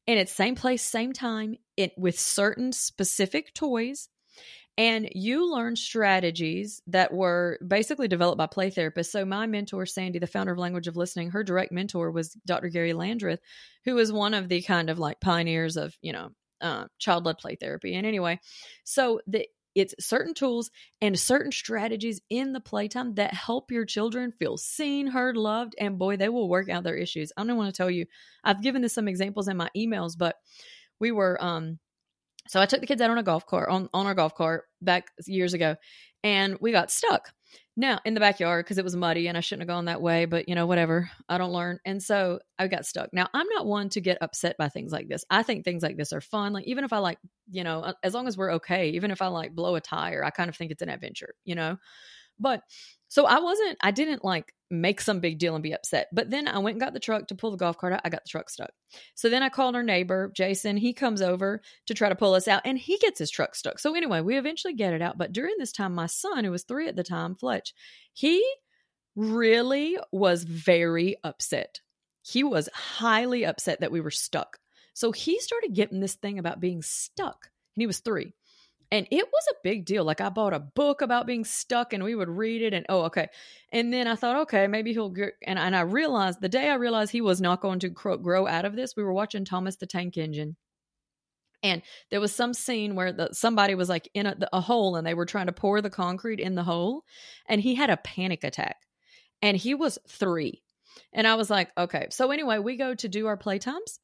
and 0.08 0.20
it's 0.20 0.31
same 0.31 0.55
place 0.55 0.81
same 0.81 1.13
time 1.13 1.55
it 1.77 1.93
with 1.98 2.20
certain 2.20 2.74
specific 2.74 3.53
toys 3.53 4.10
and 4.78 5.10
you 5.13 5.51
learn 5.51 5.75
strategies 5.75 6.82
that 6.88 7.13
were 7.13 7.60
basically 7.66 8.08
developed 8.08 8.38
by 8.38 8.48
play 8.48 8.72
therapists. 8.72 9.08
So, 9.08 9.25
my 9.25 9.46
mentor, 9.46 9.86
Sandy, 9.86 10.20
the 10.20 10.28
founder 10.28 10.54
of 10.54 10.58
Language 10.58 10.88
of 10.88 10.98
Listening, 10.98 11.32
her 11.32 11.44
direct 11.44 11.72
mentor 11.72 12.12
was 12.12 12.34
Dr. 12.46 12.70
Gary 12.70 12.94
Landreth, 12.94 13.42
who 13.86 13.96
was 13.96 14.12
one 14.12 14.34
of 14.34 14.48
the 14.50 14.62
kind 14.62 14.90
of 14.90 15.00
like 15.00 15.20
pioneers 15.20 15.78
of, 15.78 15.98
you 16.01 16.13
know, 16.13 16.30
uh, 16.62 16.86
child 17.00 17.25
led 17.25 17.38
play 17.38 17.56
therapy. 17.56 17.96
And 17.96 18.06
anyway, 18.06 18.40
so 18.84 19.22
the 19.28 19.48
it's 19.74 19.96
certain 20.00 20.34
tools 20.34 20.70
and 21.01 21.18
certain 21.18 21.51
strategies 21.51 22.20
in 22.30 22.51
the 22.51 22.60
playtime 22.60 23.16
that 23.16 23.34
help 23.34 23.72
your 23.72 23.86
children 23.86 24.34
feel 24.34 24.58
seen, 24.58 25.08
heard, 25.08 25.38
loved, 25.38 25.75
and 25.80 25.98
boy, 25.98 26.18
they 26.18 26.28
will 26.28 26.50
work 26.50 26.70
out 26.70 26.84
their 26.84 26.98
issues. 26.98 27.32
I 27.38 27.46
don't 27.46 27.56
want 27.56 27.74
to 27.74 27.78
tell 27.78 27.90
you, 27.90 28.06
I've 28.44 28.62
given 28.62 28.82
this 28.82 28.94
some 28.94 29.08
examples 29.08 29.48
in 29.48 29.56
my 29.56 29.70
emails, 29.75 30.18
but 30.18 30.36
we 31.00 31.12
were 31.12 31.42
um 31.44 31.80
so 32.51 32.60
I 32.60 32.65
took 32.65 32.81
the 32.81 32.86
kids 32.86 33.01
out 33.01 33.10
on 33.10 33.17
a 33.17 33.24
golf 33.24 33.46
cart 33.46 33.70
on, 33.70 33.88
on 33.93 34.08
our 34.08 34.13
golf 34.13 34.36
cart 34.36 34.65
back 34.81 35.08
years 35.25 35.53
ago 35.53 35.77
and 36.22 36.58
we 36.60 36.74
got 36.74 36.91
stuck. 36.91 37.29
Now 37.77 38.00
in 38.03 38.13
the 38.13 38.20
backyard 38.20 38.65
because 38.65 38.77
it 38.77 38.84
was 38.84 38.93
muddy 38.93 39.27
and 39.27 39.38
I 39.38 39.39
shouldn't 39.39 39.62
have 39.62 39.74
gone 39.74 39.86
that 39.86 40.01
way, 40.01 40.25
but 40.25 40.50
you 40.50 40.55
know, 40.55 40.65
whatever. 40.65 41.10
I 41.29 41.38
don't 41.38 41.53
learn. 41.53 41.79
And 41.86 42.03
so 42.03 42.39
I 42.60 42.67
got 42.67 42.86
stuck. 42.86 43.13
Now 43.13 43.29
I'm 43.34 43.48
not 43.48 43.65
one 43.65 43.88
to 43.91 44.01
get 44.01 44.17
upset 44.20 44.58
by 44.58 44.67
things 44.67 44.91
like 44.91 45.08
this. 45.08 45.24
I 45.29 45.43
think 45.43 45.63
things 45.63 45.81
like 45.81 45.96
this 45.96 46.12
are 46.12 46.20
fun. 46.20 46.51
Like 46.51 46.65
even 46.67 46.84
if 46.84 46.91
I 46.91 46.98
like, 46.98 47.20
you 47.50 47.63
know, 47.63 47.93
as 48.03 48.13
long 48.13 48.27
as 48.27 48.38
we're 48.38 48.55
okay, 48.55 48.89
even 48.89 49.12
if 49.12 49.22
I 49.22 49.27
like 49.27 49.55
blow 49.55 49.75
a 49.75 49.81
tire, 49.81 50.22
I 50.22 50.29
kind 50.29 50.50
of 50.50 50.58
think 50.58 50.72
it's 50.72 50.81
an 50.81 50.89
adventure, 50.89 51.34
you 51.46 51.55
know? 51.55 51.77
But 52.38 52.63
so 53.12 53.25
I 53.25 53.41
wasn't, 53.41 53.77
I 53.82 53.91
didn't 53.91 54.24
like 54.24 54.53
make 54.70 55.01
some 55.01 55.20
big 55.20 55.38
deal 55.38 55.53
and 55.53 55.62
be 55.62 55.74
upset. 55.74 56.08
But 56.13 56.30
then 56.30 56.48
I 56.48 56.60
went 56.60 56.75
and 56.75 56.80
got 56.80 56.94
the 56.94 57.00
truck 57.01 57.27
to 57.27 57.36
pull 57.36 57.51
the 57.51 57.58
golf 57.58 57.77
cart 57.77 57.91
out. 57.91 58.00
I 58.06 58.10
got 58.10 58.24
the 58.24 58.30
truck 58.30 58.50
stuck. 58.50 58.72
So 59.15 59.27
then 59.27 59.44
I 59.44 59.50
called 59.50 59.75
our 59.75 59.84
neighbor, 59.84 60.32
Jason. 60.34 60.77
He 60.77 60.94
comes 60.94 61.22
over 61.22 61.62
to 61.88 61.94
try 61.94 62.08
to 62.08 62.15
pull 62.15 62.36
us 62.36 62.48
out 62.48 62.62
and 62.63 62.77
he 62.77 62.98
gets 63.00 63.20
his 63.20 63.30
truck 63.30 63.53
stuck. 63.56 63.80
So 63.80 63.96
anyway, 63.96 64.22
we 64.22 64.38
eventually 64.38 64.75
get 64.75 64.94
it 64.94 65.01
out. 65.01 65.18
But 65.18 65.34
during 65.34 65.56
this 65.58 65.74
time, 65.74 65.94
my 65.94 66.06
son, 66.06 66.46
who 66.46 66.51
was 66.51 66.63
three 66.63 66.88
at 66.88 66.96
the 66.96 67.03
time, 67.03 67.36
Fletch, 67.36 67.74
he 68.13 68.41
really 69.18 69.98
was 70.13 70.46
very 70.46 71.18
upset. 71.22 71.82
He 72.22 72.46
was 72.46 72.70
highly 72.74 73.46
upset 73.46 73.82
that 73.82 73.91
we 73.91 74.00
were 74.00 74.10
stuck. 74.10 74.58
So 74.94 75.12
he 75.12 75.38
started 75.41 75.74
getting 75.74 76.00
this 76.00 76.15
thing 76.15 76.39
about 76.39 76.62
being 76.62 76.82
stuck. 76.82 77.50
And 77.75 77.82
he 77.82 77.88
was 77.88 78.00
three. 78.00 78.36
And 78.91 79.07
it 79.10 79.25
was 79.25 79.43
a 79.50 79.55
big 79.63 79.86
deal. 79.86 80.03
Like 80.03 80.19
I 80.19 80.27
bought 80.27 80.53
a 80.53 80.60
book 80.60 81.01
about 81.01 81.25
being 81.25 81.45
stuck 81.45 81.93
and 81.93 82.03
we 82.03 82.13
would 82.13 82.27
read 82.27 82.62
it 82.62 82.74
and 82.74 82.86
oh, 82.89 83.03
okay. 83.03 83.29
And 83.71 83.91
then 83.91 84.05
I 84.05 84.15
thought, 84.15 84.41
okay, 84.41 84.67
maybe 84.67 84.91
he'll 84.91 85.10
get, 85.10 85.36
and, 85.48 85.57
and 85.57 85.74
I 85.74 85.81
realized 85.81 86.41
the 86.41 86.50
day 86.50 86.69
I 86.69 86.75
realized 86.75 87.12
he 87.12 87.21
was 87.21 87.39
not 87.39 87.62
going 87.62 87.79
to 87.79 87.89
grow 87.89 88.48
out 88.48 88.65
of 88.65 88.75
this, 88.75 88.95
we 88.95 89.03
were 89.03 89.13
watching 89.13 89.45
Thomas 89.45 89.77
the 89.77 89.88
Tank 89.88 90.17
Engine. 90.17 90.57
And 91.63 91.83
there 92.10 92.19
was 92.19 92.36
some 92.36 92.53
scene 92.53 92.95
where 92.95 93.13
the, 93.13 93.29
somebody 93.31 93.75
was 93.75 93.88
like 93.88 94.10
in 94.13 94.25
a, 94.25 94.36
a 94.51 94.60
hole 94.60 94.98
and 94.98 95.07
they 95.07 95.13
were 95.13 95.25
trying 95.25 95.45
to 95.45 95.53
pour 95.53 95.79
the 95.79 95.89
concrete 95.89 96.39
in 96.39 96.55
the 96.55 96.63
hole 96.63 97.03
and 97.48 97.62
he 97.62 97.75
had 97.75 97.89
a 97.89 97.98
panic 97.98 98.43
attack 98.43 98.77
and 99.41 99.55
he 99.55 99.74
was 99.74 100.00
three. 100.07 100.63
And 101.13 101.27
I 101.27 101.36
was 101.36 101.50
like, 101.50 101.69
okay. 101.77 102.07
So 102.10 102.31
anyway, 102.31 102.57
we 102.57 102.75
go 102.75 102.93
to 102.95 103.07
do 103.07 103.27
our 103.27 103.38
playtimes 103.38 104.00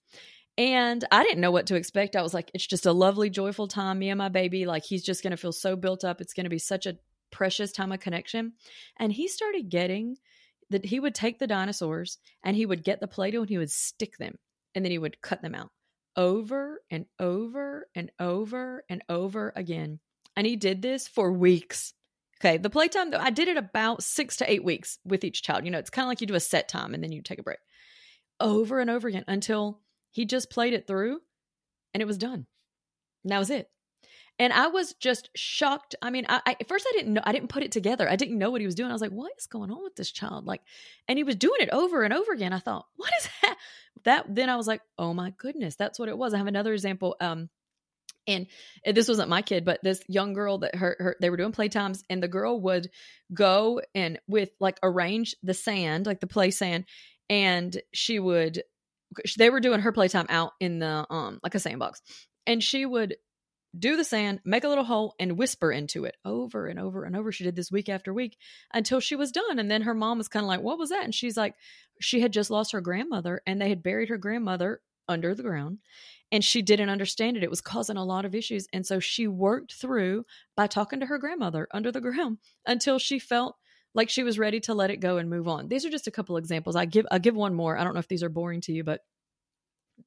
and 0.57 1.03
I 1.11 1.23
didn't 1.23 1.41
know 1.41 1.51
what 1.51 1.67
to 1.67 1.75
expect. 1.75 2.15
I 2.15 2.21
was 2.21 2.33
like, 2.33 2.49
it's 2.53 2.65
just 2.65 2.85
a 2.85 2.91
lovely, 2.91 3.29
joyful 3.29 3.67
time. 3.67 3.99
Me 3.99 4.09
and 4.09 4.17
my 4.17 4.29
baby, 4.29 4.65
like, 4.65 4.83
he's 4.83 5.03
just 5.03 5.21
going 5.21 5.31
to 5.31 5.37
feel 5.37 5.51
so 5.51 5.75
built 5.75 6.03
up. 6.03 6.19
It's 6.19 6.33
going 6.33 6.45
to 6.45 6.49
be 6.49 6.57
such 6.57 6.85
a 6.87 6.97
precious 7.31 7.71
time 7.71 7.91
of 7.91 7.99
connection. 7.99 8.53
And 8.97 9.11
he 9.11 9.27
started 9.27 9.69
getting 9.69 10.17
that 10.69 10.85
he 10.85 10.99
would 10.99 11.15
take 11.15 11.39
the 11.39 11.47
dinosaurs 11.47 12.17
and 12.43 12.55
he 12.55 12.65
would 12.65 12.83
get 12.83 12.99
the 12.99 13.07
Play 13.07 13.31
Doh 13.31 13.41
and 13.41 13.49
he 13.49 13.57
would 13.57 13.71
stick 13.71 14.17
them 14.17 14.35
and 14.75 14.83
then 14.83 14.91
he 14.91 14.97
would 14.97 15.21
cut 15.21 15.41
them 15.41 15.55
out 15.55 15.69
over 16.15 16.81
and 16.89 17.05
over 17.19 17.87
and 17.95 18.11
over 18.19 18.83
and 18.89 19.03
over 19.07 19.53
again. 19.55 19.99
And 20.35 20.47
he 20.47 20.55
did 20.55 20.81
this 20.81 21.07
for 21.07 21.31
weeks. 21.31 21.93
Okay. 22.39 22.57
The 22.57 22.69
playtime, 22.69 23.11
though, 23.11 23.19
I 23.19 23.29
did 23.29 23.47
it 23.47 23.57
about 23.57 24.03
six 24.03 24.37
to 24.37 24.51
eight 24.51 24.63
weeks 24.63 24.97
with 25.05 25.23
each 25.23 25.43
child. 25.43 25.65
You 25.65 25.71
know, 25.71 25.79
it's 25.79 25.89
kind 25.89 26.05
of 26.05 26.09
like 26.09 26.21
you 26.21 26.27
do 26.27 26.35
a 26.35 26.39
set 26.39 26.67
time 26.67 26.93
and 26.93 27.03
then 27.03 27.11
you 27.11 27.21
take 27.21 27.39
a 27.39 27.43
break 27.43 27.59
over 28.39 28.79
and 28.79 28.89
over 28.89 29.07
again 29.07 29.25
until 29.27 29.79
he 30.11 30.25
just 30.25 30.49
played 30.49 30.73
it 30.73 30.87
through 30.87 31.19
and 31.93 32.01
it 32.01 32.07
was 32.07 32.17
done. 32.17 32.45
And 33.23 33.31
that 33.31 33.39
was 33.39 33.49
it. 33.49 33.69
And 34.39 34.53
I 34.53 34.67
was 34.67 34.93
just 34.93 35.29
shocked. 35.35 35.95
I 36.01 36.11
mean, 36.11 36.25
I, 36.29 36.41
I, 36.45 36.55
at 36.59 36.67
first 36.67 36.85
I 36.87 36.95
didn't 36.95 37.13
know, 37.13 37.21
I 37.23 37.31
didn't 37.31 37.49
put 37.49 37.63
it 37.63 37.71
together. 37.71 38.07
I 38.07 38.15
didn't 38.15 38.37
know 38.37 38.51
what 38.51 38.61
he 38.61 38.67
was 38.67 38.75
doing. 38.75 38.89
I 38.89 38.93
was 38.93 39.01
like, 39.01 39.11
what 39.11 39.31
is 39.39 39.47
going 39.47 39.71
on 39.71 39.81
with 39.81 39.95
this 39.95 40.11
child? 40.11 40.45
Like, 40.45 40.61
and 41.07 41.17
he 41.17 41.23
was 41.23 41.35
doing 41.35 41.59
it 41.59 41.69
over 41.71 42.03
and 42.03 42.13
over 42.13 42.33
again. 42.33 42.53
I 42.53 42.59
thought, 42.59 42.85
what 42.95 43.11
is 43.19 43.29
that? 43.41 43.57
That 44.03 44.35
then 44.35 44.49
I 44.49 44.55
was 44.55 44.67
like, 44.67 44.81
oh 44.99 45.13
my 45.13 45.31
goodness, 45.37 45.75
that's 45.75 45.97
what 45.97 46.09
it 46.09 46.17
was. 46.17 46.33
I 46.33 46.37
have 46.37 46.47
another 46.47 46.73
example. 46.73 47.15
Um, 47.19 47.49
and 48.27 48.47
this 48.85 49.07
wasn't 49.07 49.29
my 49.29 49.41
kid, 49.41 49.65
but 49.65 49.79
this 49.83 50.01
young 50.07 50.33
girl 50.33 50.59
that 50.59 50.75
her, 50.75 50.97
her 50.99 51.15
they 51.21 51.29
were 51.29 51.37
doing 51.37 51.53
playtimes, 51.53 52.03
and 52.09 52.21
the 52.21 52.27
girl 52.27 52.59
would 52.61 52.89
go 53.33 53.81
and 53.95 54.19
with 54.27 54.49
like 54.59 54.77
arrange 54.83 55.35
the 55.43 55.53
sand, 55.53 56.05
like 56.05 56.19
the 56.19 56.27
play 56.27 56.51
sand, 56.51 56.85
and 57.29 57.81
she 57.93 58.19
would 58.19 58.63
they 59.37 59.49
were 59.49 59.59
doing 59.59 59.79
her 59.79 59.91
playtime 59.91 60.25
out 60.29 60.53
in 60.59 60.79
the 60.79 61.05
um 61.09 61.39
like 61.43 61.55
a 61.55 61.59
sandbox 61.59 62.01
and 62.45 62.63
she 62.63 62.85
would 62.85 63.15
do 63.77 63.95
the 63.95 64.03
sand 64.03 64.39
make 64.45 64.63
a 64.63 64.69
little 64.69 64.83
hole 64.83 65.13
and 65.19 65.37
whisper 65.37 65.71
into 65.71 66.05
it 66.05 66.15
over 66.25 66.67
and 66.67 66.79
over 66.79 67.03
and 67.03 67.15
over. 67.15 67.31
She 67.31 67.43
did 67.43 67.55
this 67.55 67.71
week 67.71 67.89
after 67.89 68.13
week 68.13 68.37
until 68.73 68.99
she 68.99 69.15
was 69.15 69.31
done 69.31 69.59
and 69.59 69.69
then 69.69 69.83
her 69.83 69.93
mom 69.93 70.17
was 70.17 70.27
kind 70.27 70.43
of 70.43 70.47
like 70.47 70.61
what 70.61 70.79
was 70.79 70.89
that? 70.89 71.03
And 71.03 71.13
she's 71.13 71.37
like 71.37 71.55
she 71.99 72.21
had 72.21 72.33
just 72.33 72.49
lost 72.49 72.71
her 72.71 72.81
grandmother 72.81 73.41
and 73.45 73.61
they 73.61 73.69
had 73.69 73.83
buried 73.83 74.09
her 74.09 74.17
grandmother 74.17 74.81
under 75.07 75.35
the 75.35 75.43
ground 75.43 75.79
and 76.31 76.43
she 76.43 76.61
didn't 76.61 76.89
understand 76.89 77.37
it. 77.37 77.43
It 77.43 77.49
was 77.49 77.61
causing 77.61 77.97
a 77.97 78.05
lot 78.05 78.25
of 78.25 78.35
issues 78.35 78.67
and 78.73 78.85
so 78.85 78.99
she 78.99 79.27
worked 79.27 79.73
through 79.73 80.25
by 80.55 80.67
talking 80.67 80.99
to 81.01 81.05
her 81.05 81.17
grandmother 81.17 81.67
under 81.71 81.91
the 81.91 82.01
ground 82.01 82.37
until 82.65 82.99
she 82.99 83.19
felt 83.19 83.57
like 83.97 84.09
she 84.09 84.23
was 84.23 84.37
ready 84.37 84.59
to 84.61 84.75
let 84.75 84.91
it 84.91 84.97
go 85.01 85.17
and 85.17 85.27
move 85.29 85.47
on. 85.47 85.67
These 85.67 85.83
are 85.83 85.89
just 85.89 86.07
a 86.07 86.11
couple 86.11 86.37
examples. 86.37 86.75
I 86.75 86.85
give 86.85 87.07
I 87.11 87.17
give 87.17 87.35
one 87.35 87.55
more. 87.55 87.77
I 87.77 87.83
don't 87.83 87.95
know 87.95 87.99
if 87.99 88.07
these 88.07 88.23
are 88.23 88.29
boring 88.29 88.61
to 88.61 88.71
you, 88.71 88.83
but 88.83 89.01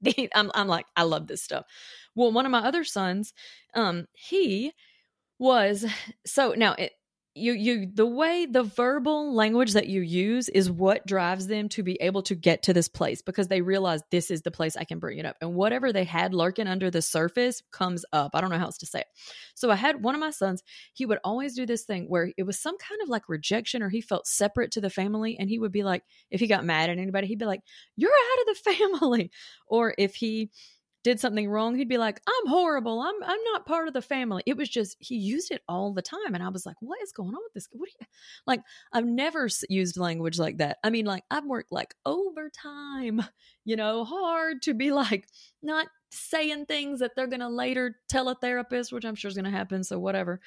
I'm 0.35 0.51
I'm 0.55 0.69
like 0.69 0.87
I 0.97 1.03
love 1.03 1.27
this 1.27 1.43
stuff. 1.43 1.67
Well, 2.15 2.33
one 2.33 2.47
of 2.47 2.53
my 2.53 2.61
other 2.61 2.85
sons, 2.85 3.35
um, 3.75 4.07
he 4.15 4.73
was 5.39 5.85
so 6.25 6.55
now 6.57 6.75
it, 6.75 6.93
you 7.35 7.53
you 7.53 7.87
the 7.87 8.07
way 8.07 8.45
the 8.45 8.65
verbal 8.65 9.33
language 9.33 9.75
that 9.75 9.87
you 9.87 10.01
use 10.01 10.49
is 10.49 10.69
what 10.69 11.07
drives 11.07 11.47
them 11.47 11.69
to 11.69 11.83
be 11.85 11.97
able 12.01 12.23
to 12.23 12.35
get 12.35 12.65
to 12.65 12.73
this 12.73 12.89
place 12.89 13.23
because 13.23 13.47
they 13.47 13.61
realize 13.61 14.01
this 14.11 14.33
is 14.33 14.43
the 14.43 14.51
place 14.51 14.77
I 14.77 14.83
can 14.83 14.99
bring 14.99 15.19
it 15.19 15.27
up. 15.27 15.37
And 15.41 15.55
whatever 15.55 15.93
they 15.93 16.03
had 16.03 16.35
lurking 16.35 16.67
under 16.67 16.91
the 16.91 17.03
surface 17.03 17.63
comes 17.71 18.05
up. 18.13 18.33
I 18.35 18.41
don't 18.41 18.51
know 18.51 18.59
how 18.59 18.65
else 18.65 18.79
to 18.79 18.87
say 18.87 19.01
it. 19.01 19.07
So 19.55 19.71
I 19.71 19.77
had 19.77 20.03
one 20.03 20.17
of 20.17 20.21
my 20.21 20.31
sons 20.31 20.63
he 20.93 21.07
would 21.07 21.19
always 21.23 21.55
do 21.55 21.67
this 21.67 21.85
thing 21.85 22.07
where 22.09 22.33
it 22.37 22.43
was 22.43 22.61
some 22.61 22.77
kind 22.79 23.01
of 23.03 23.09
like 23.09 23.29
rejection 23.29 23.83
or 23.83 23.91
he 23.91 24.01
felt 24.01 24.27
separate 24.27 24.73
to 24.73 24.81
the 24.81 24.91
family 24.91 25.37
and 25.39 25.49
he 25.49 25.61
would 25.61 25.73
be 25.73 25.85
like 25.85 26.03
if 26.31 26.41
he 26.41 26.49
got 26.49 26.65
mad 26.65 26.91
at 26.91 26.99
anybody 26.99 27.29
he'd 27.29 27.39
be 27.39 27.45
like 27.45 27.63
you're 27.97 28.11
out 28.11 28.49
of 28.49 28.57
the 28.57 28.73
family. 28.75 29.31
Or 29.69 29.95
if 29.97 30.17
he 30.17 30.51
did 31.03 31.19
something 31.19 31.49
wrong, 31.49 31.77
he'd 31.77 31.89
be 31.89 31.99
like, 31.99 32.21
"I'm 32.27 32.49
horrible. 32.49 33.01
I'm 33.01 33.15
I'm 33.25 33.43
not 33.53 33.67
part 33.67 33.89
of 33.89 33.95
the 33.95 34.03
family." 34.03 34.43
It 34.47 34.57
was 34.57 34.69
just 34.69 34.97
he 35.01 35.17
used 35.17 35.51
it 35.51 35.63
all 35.69 35.93
the 35.93 36.03
time, 36.03 36.35
and 36.35 36.43
I 36.43 36.49
was 36.49 36.67
like, 36.67 36.77
"What 36.81 37.03
is 37.03 37.13
going 37.13 37.35
on 37.35 37.41
with 37.43 37.55
this?" 37.55 37.69
What 37.73 37.89
you 37.89 38.07
like? 38.47 38.61
I've 38.93 39.07
never 39.07 39.49
used 39.69 39.97
language 39.97 40.39
like 40.39 40.59
that. 40.59 40.79
I 40.85 40.91
mean, 40.91 41.07
like 41.07 41.25
I've 41.31 41.47
worked 41.47 41.73
like 41.73 41.95
overtime, 42.05 43.23
you 43.65 43.77
know, 43.77 44.05
hard 44.05 44.63
to 44.63 44.75
be 44.75 44.93
like 44.93 45.27
not 45.63 45.87
saying 46.11 46.67
things 46.67 47.01
that 47.01 47.13
they're 47.17 47.27
gonna 47.27 47.49
later 47.49 47.97
tell 48.09 48.29
a 48.29 48.35
therapist, 48.35 48.93
which 48.93 49.05
I'm 49.05 49.15
sure 49.15 49.31
is 49.31 49.37
gonna 49.37 49.51
happen. 49.51 49.85
So 49.85 49.99
whatever. 49.99 50.41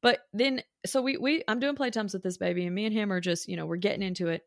But 0.00 0.20
then, 0.32 0.62
so 0.86 1.02
we 1.02 1.16
we 1.16 1.42
I'm 1.48 1.58
doing 1.58 1.74
playtimes 1.74 2.12
with 2.12 2.22
this 2.22 2.38
baby, 2.38 2.66
and 2.66 2.74
me 2.74 2.84
and 2.84 2.94
him 2.94 3.12
are 3.12 3.20
just 3.20 3.48
you 3.48 3.56
know 3.56 3.66
we're 3.66 3.76
getting 3.76 4.02
into 4.02 4.28
it, 4.28 4.42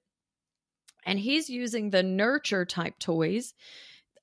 and 1.05 1.19
he's 1.19 1.49
using 1.49 1.89
the 1.89 2.03
nurture 2.03 2.63
type 2.63 2.99
toys 2.99 3.53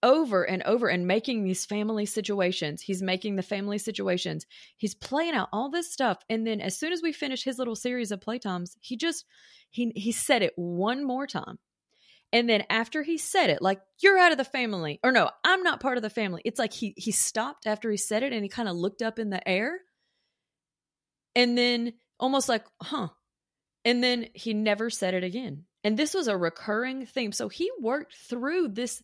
over 0.02 0.44
and 0.44 0.62
over 0.62 0.88
and 0.88 1.06
making 1.06 1.44
these 1.44 1.66
family 1.66 2.06
situations. 2.06 2.82
He's 2.82 3.02
making 3.02 3.37
the 3.37 3.42
family 3.42 3.78
situations. 3.78 4.46
He's 4.76 4.94
playing 4.94 5.34
out 5.34 5.48
all 5.52 5.70
this 5.70 5.92
stuff. 5.92 6.18
And 6.28 6.46
then 6.46 6.61
as 6.61 6.78
soon 6.78 6.92
as 6.92 7.02
we 7.02 7.12
finish 7.12 7.44
his 7.44 7.58
little 7.58 7.76
series 7.76 8.12
of 8.12 8.20
playtimes, 8.20 8.76
he 8.80 8.96
just 8.96 9.24
he 9.70 9.92
he 9.96 10.12
said 10.12 10.42
it 10.42 10.52
one 10.56 11.04
more 11.04 11.26
time. 11.26 11.58
And 12.32 12.48
then 12.48 12.64
after 12.68 13.02
he 13.02 13.16
said 13.16 13.48
it, 13.48 13.62
like, 13.62 13.80
you're 14.02 14.18
out 14.18 14.32
of 14.32 14.38
the 14.38 14.44
family. 14.44 15.00
Or 15.02 15.12
no, 15.12 15.30
I'm 15.44 15.62
not 15.62 15.80
part 15.80 15.96
of 15.96 16.02
the 16.02 16.11
family. 16.11 16.42
It's 16.44 16.58
like 16.58 16.72
he 16.72 16.94
he 16.96 17.11
stopped 17.11 17.66
after 17.66 17.90
he 17.90 17.96
said 17.96 18.22
it 18.22 18.32
and 18.32 18.42
he 18.42 18.48
kind 18.48 18.68
of 18.68 18.76
looked 18.76 19.02
up 19.02 19.18
in 19.18 19.30
the 19.30 19.46
air. 19.48 19.78
And 21.34 21.56
then 21.56 21.94
almost 22.20 22.48
like, 22.48 22.64
huh. 22.82 23.08
And 23.84 24.02
then 24.02 24.26
he 24.34 24.54
never 24.54 24.90
said 24.90 25.14
it 25.14 25.24
again. 25.24 25.64
And 25.84 25.96
this 25.96 26.12
was 26.12 26.28
a 26.28 26.37
recurring 26.37 27.06
theme. 27.06 27.32
So 27.32 27.48
he 27.48 27.70
worked 27.80 28.14
through 28.14 28.68
this 28.68 29.02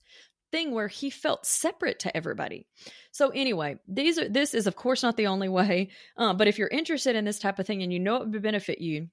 thing 0.55 0.71
where 0.71 0.87
he 0.87 1.11
felt 1.11 1.45
separate 1.45 1.99
to 1.99 2.17
everybody. 2.17 2.69
So 3.11 3.31
anyway, 3.31 3.81
these 3.89 4.21
are 4.21 4.29
this 4.29 4.55
is 4.55 4.69
of 4.69 4.77
course 4.77 5.03
not 5.03 5.17
the 5.17 5.27
only 5.27 5.49
way, 5.49 5.89
uh, 6.17 6.33
but 6.33 6.47
if 6.47 6.59
you're 6.59 6.69
interested 6.69 7.17
in 7.17 7.25
this 7.25 7.41
type 7.41 7.59
of 7.59 7.67
thing 7.67 7.83
and 7.83 7.93
you 7.93 7.99
know 7.99 8.23
it 8.23 8.29
would 8.29 8.41
benefit 8.41 8.81
you, 8.81 9.09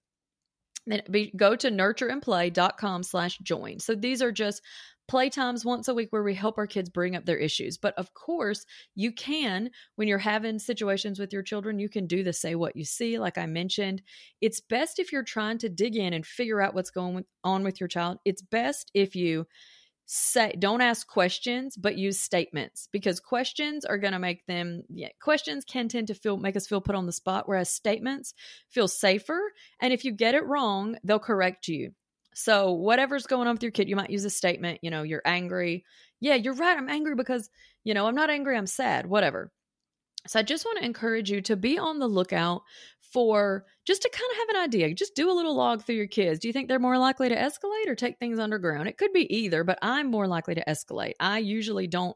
then 0.86 1.02
be, 1.10 1.34
go 1.36 1.56
to 1.56 1.72
nurtureandplay.com 1.72 3.02
slash 3.02 3.40
join. 3.40 3.80
So 3.80 3.96
these 3.96 4.22
are 4.22 4.32
just 4.32 4.62
playtimes 5.12 5.66
once 5.66 5.88
a 5.88 5.96
week 5.96 6.10
where 6.12 6.22
we 6.22 6.36
help 6.36 6.60
our 6.60 6.68
kids 6.68 6.92
bring 6.92 7.16
up 7.16 7.26
their 7.26 7.38
issues. 7.38 7.80
But 7.80 7.96
of 7.98 8.14
course, 8.14 8.64
you 8.94 9.12
can, 9.12 9.72
when 9.96 10.08
you're 10.08 10.20
having 10.20 10.60
situations 10.60 11.18
with 11.18 11.34
your 11.34 11.42
children, 11.42 11.80
you 11.80 11.90
can 11.90 12.06
do 12.06 12.24
the 12.24 12.34
say 12.34 12.54
what 12.54 12.76
you 12.76 12.86
see, 12.86 13.18
like 13.18 13.40
I 13.40 13.48
mentioned. 13.48 14.04
It's 14.42 14.62
best 14.62 15.00
if 15.00 15.12
you're 15.12 15.24
trying 15.24 15.58
to 15.60 15.70
dig 15.70 15.96
in 15.96 16.14
and 16.14 16.24
figure 16.24 16.62
out 16.62 16.76
what's 16.76 16.92
going 16.92 17.26
on 17.44 17.64
with 17.64 17.80
your 17.80 17.90
child. 17.90 18.20
It's 18.26 18.44
best 18.44 18.92
if 18.94 19.16
you 19.16 19.48
say 20.13 20.54
don't 20.60 20.82
ask 20.82 21.08
questions 21.08 21.78
but 21.78 21.97
use 21.97 22.19
statements 22.19 22.89
because 22.91 23.21
questions 23.21 23.86
are 23.86 23.97
going 23.97 24.12
to 24.12 24.19
make 24.19 24.45
them 24.45 24.84
yeah 24.89 25.08
questions 25.21 25.63
can 25.63 25.88
tend 25.88 26.08
to 26.08 26.13
feel 26.13 26.36
make 26.36 26.58
us 26.58 26.67
feel 26.67 26.82
put 26.82 26.95
on 26.95 27.06
the 27.06 27.13
spot 27.13 27.47
whereas 27.47 27.74
statements 27.74 28.34
feel 28.67 28.89
safer 28.89 29.39
and 29.80 29.93
if 29.93 30.04
you 30.04 30.12
get 30.12 30.36
it 30.36 30.45
wrong 30.45 30.97
they'll 31.06 31.17
correct 31.17 31.69
you. 31.69 31.93
So 32.34 32.74
whatever's 32.74 33.26
going 33.26 33.47
on 33.47 33.56
with 33.56 33.63
your 33.63 33.71
kid 33.71 33.88
you 33.88 33.95
might 33.95 34.10
use 34.10 34.26
a 34.26 34.30
statement 34.30 34.80
you 34.82 34.91
know 34.91 35.04
you're 35.04 35.21
angry. 35.24 35.86
Yeah 36.19 36.36
you're 36.36 36.56
right 36.56 36.78
i'm 36.78 36.89
angry 36.89 37.15
because 37.15 37.50
you 37.86 37.93
know 37.93 38.06
i'm 38.06 38.15
not 38.15 38.30
angry 38.30 38.58
i'm 38.58 38.67
sad 38.67 39.06
whatever. 39.06 39.50
So 40.28 40.39
I 40.39 40.43
just 40.43 40.65
want 40.65 40.78
to 40.80 40.86
encourage 40.86 41.32
you 41.32 41.41
to 41.43 41.56
be 41.56 41.80
on 41.80 42.00
the 42.00 42.08
lookout 42.08 42.63
for 43.12 43.65
just 43.86 44.02
to 44.04 44.10
kind 44.10 44.32
of 44.32 44.38
have 44.38 44.50
an 44.50 44.63
idea. 44.63 44.93
Just 44.93 45.15
do 45.15 45.30
a 45.30 45.34
little 45.34 45.56
log 45.56 45.84
through 45.84 45.95
your 45.95 46.08
kids. 46.08 46.39
Do 46.39 46.47
you 46.47 46.54
think 46.54 46.67
they're 46.67 46.80
more 46.80 46.97
likely 46.97 47.30
to 47.30 47.36
escalate 47.36 47.88
or 47.88 47.95
take 47.95 48.17
things 48.17 48.39
underground? 48.39 48.88
It 48.88 48.97
could 48.97 49.13
be 49.13 49.34
either, 49.36 49.63
but 49.63 49.80
I'm 49.82 50.10
more 50.10 50.28
likely 50.28 50.56
to 50.56 50.63
escalate. 50.67 51.13
I 51.19 51.39
usually 51.39 51.88
don't 51.88 52.15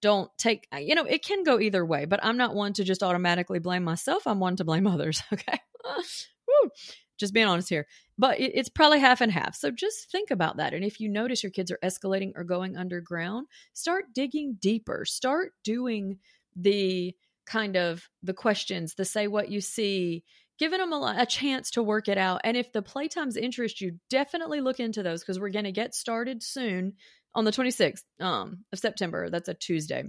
don't 0.00 0.30
take 0.38 0.68
uh, 0.72 0.78
you 0.78 0.94
know 0.94 1.04
it 1.04 1.24
can 1.24 1.42
go 1.42 1.58
either 1.58 1.84
way 1.84 2.04
but 2.04 2.20
i'm 2.24 2.36
not 2.36 2.54
one 2.54 2.72
to 2.72 2.84
just 2.84 3.02
automatically 3.02 3.58
blame 3.58 3.82
myself 3.82 4.26
i'm 4.26 4.38
one 4.38 4.54
to 4.54 4.64
blame 4.64 4.86
others 4.86 5.22
okay 5.32 5.58
just 7.18 7.34
being 7.34 7.48
honest 7.48 7.68
here 7.68 7.86
but 8.16 8.38
it, 8.38 8.52
it's 8.54 8.68
probably 8.68 9.00
half 9.00 9.20
and 9.20 9.32
half 9.32 9.56
so 9.56 9.70
just 9.70 10.10
think 10.10 10.30
about 10.30 10.58
that 10.58 10.72
and 10.72 10.84
if 10.84 11.00
you 11.00 11.08
notice 11.08 11.42
your 11.42 11.50
kids 11.50 11.70
are 11.70 11.78
escalating 11.82 12.30
or 12.36 12.44
going 12.44 12.76
underground 12.76 13.46
start 13.72 14.04
digging 14.14 14.56
deeper 14.60 15.04
start 15.04 15.52
doing 15.64 16.18
the 16.54 17.12
kind 17.48 17.76
of 17.76 18.08
the 18.22 18.34
questions, 18.34 18.94
the 18.94 19.04
say 19.04 19.26
what 19.26 19.50
you 19.50 19.60
see, 19.60 20.22
giving 20.58 20.78
them 20.78 20.92
a, 20.92 21.16
a 21.18 21.26
chance 21.26 21.70
to 21.72 21.82
work 21.82 22.08
it 22.08 22.18
out. 22.18 22.42
And 22.44 22.56
if 22.56 22.72
the 22.72 22.82
playtimes 22.82 23.36
interest 23.36 23.80
you, 23.80 23.98
definitely 24.10 24.60
look 24.60 24.80
into 24.80 25.02
those 25.02 25.20
because 25.20 25.40
we're 25.40 25.50
going 25.50 25.64
to 25.64 25.72
get 25.72 25.94
started 25.94 26.42
soon 26.42 26.94
on 27.34 27.44
the 27.44 27.52
26th 27.52 28.02
um, 28.20 28.64
of 28.72 28.78
September. 28.78 29.30
That's 29.30 29.48
a 29.48 29.54
Tuesday. 29.54 30.04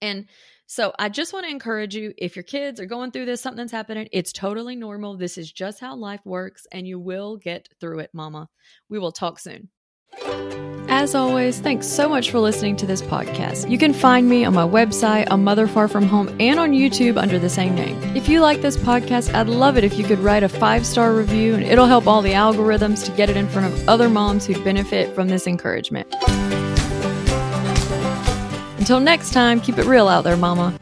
And 0.00 0.26
so 0.66 0.92
I 0.98 1.08
just 1.08 1.32
want 1.32 1.46
to 1.46 1.50
encourage 1.50 1.94
you 1.96 2.14
if 2.16 2.36
your 2.36 2.42
kids 2.44 2.78
are 2.78 2.86
going 2.86 3.10
through 3.10 3.24
this, 3.26 3.40
something's 3.40 3.72
happening, 3.72 4.08
it's 4.12 4.32
totally 4.32 4.76
normal. 4.76 5.16
This 5.16 5.38
is 5.38 5.50
just 5.50 5.80
how 5.80 5.96
life 5.96 6.20
works, 6.24 6.66
and 6.70 6.86
you 6.86 7.00
will 7.00 7.36
get 7.36 7.68
through 7.80 8.00
it, 8.00 8.10
mama. 8.12 8.48
We 8.88 8.98
will 8.98 9.12
talk 9.12 9.38
soon. 9.38 9.70
As 10.90 11.14
always, 11.14 11.60
thanks 11.60 11.86
so 11.86 12.08
much 12.08 12.30
for 12.30 12.40
listening 12.40 12.74
to 12.76 12.86
this 12.86 13.02
podcast. 13.02 13.70
You 13.70 13.78
can 13.78 13.92
find 13.92 14.28
me 14.28 14.44
on 14.44 14.54
my 14.54 14.66
website, 14.66 15.28
A 15.30 15.36
Mother 15.36 15.68
Far 15.68 15.86
From 15.86 16.06
Home, 16.06 16.34
and 16.40 16.58
on 16.58 16.72
YouTube 16.72 17.16
under 17.16 17.38
the 17.38 17.50
same 17.50 17.74
name. 17.74 17.96
If 18.16 18.28
you 18.28 18.40
like 18.40 18.62
this 18.62 18.76
podcast, 18.76 19.32
I'd 19.34 19.48
love 19.48 19.76
it 19.76 19.84
if 19.84 19.98
you 19.98 20.04
could 20.04 20.18
write 20.18 20.42
a 20.42 20.48
five 20.48 20.86
star 20.86 21.12
review, 21.12 21.54
and 21.54 21.62
it'll 21.62 21.86
help 21.86 22.06
all 22.06 22.22
the 22.22 22.32
algorithms 22.32 23.04
to 23.04 23.12
get 23.12 23.30
it 23.30 23.36
in 23.36 23.48
front 23.48 23.72
of 23.72 23.88
other 23.88 24.08
moms 24.08 24.46
who 24.46 24.62
benefit 24.64 25.14
from 25.14 25.28
this 25.28 25.46
encouragement. 25.46 26.12
Until 28.78 28.98
next 28.98 29.32
time, 29.32 29.60
keep 29.60 29.78
it 29.78 29.84
real 29.84 30.08
out 30.08 30.24
there, 30.24 30.36
mama. 30.36 30.76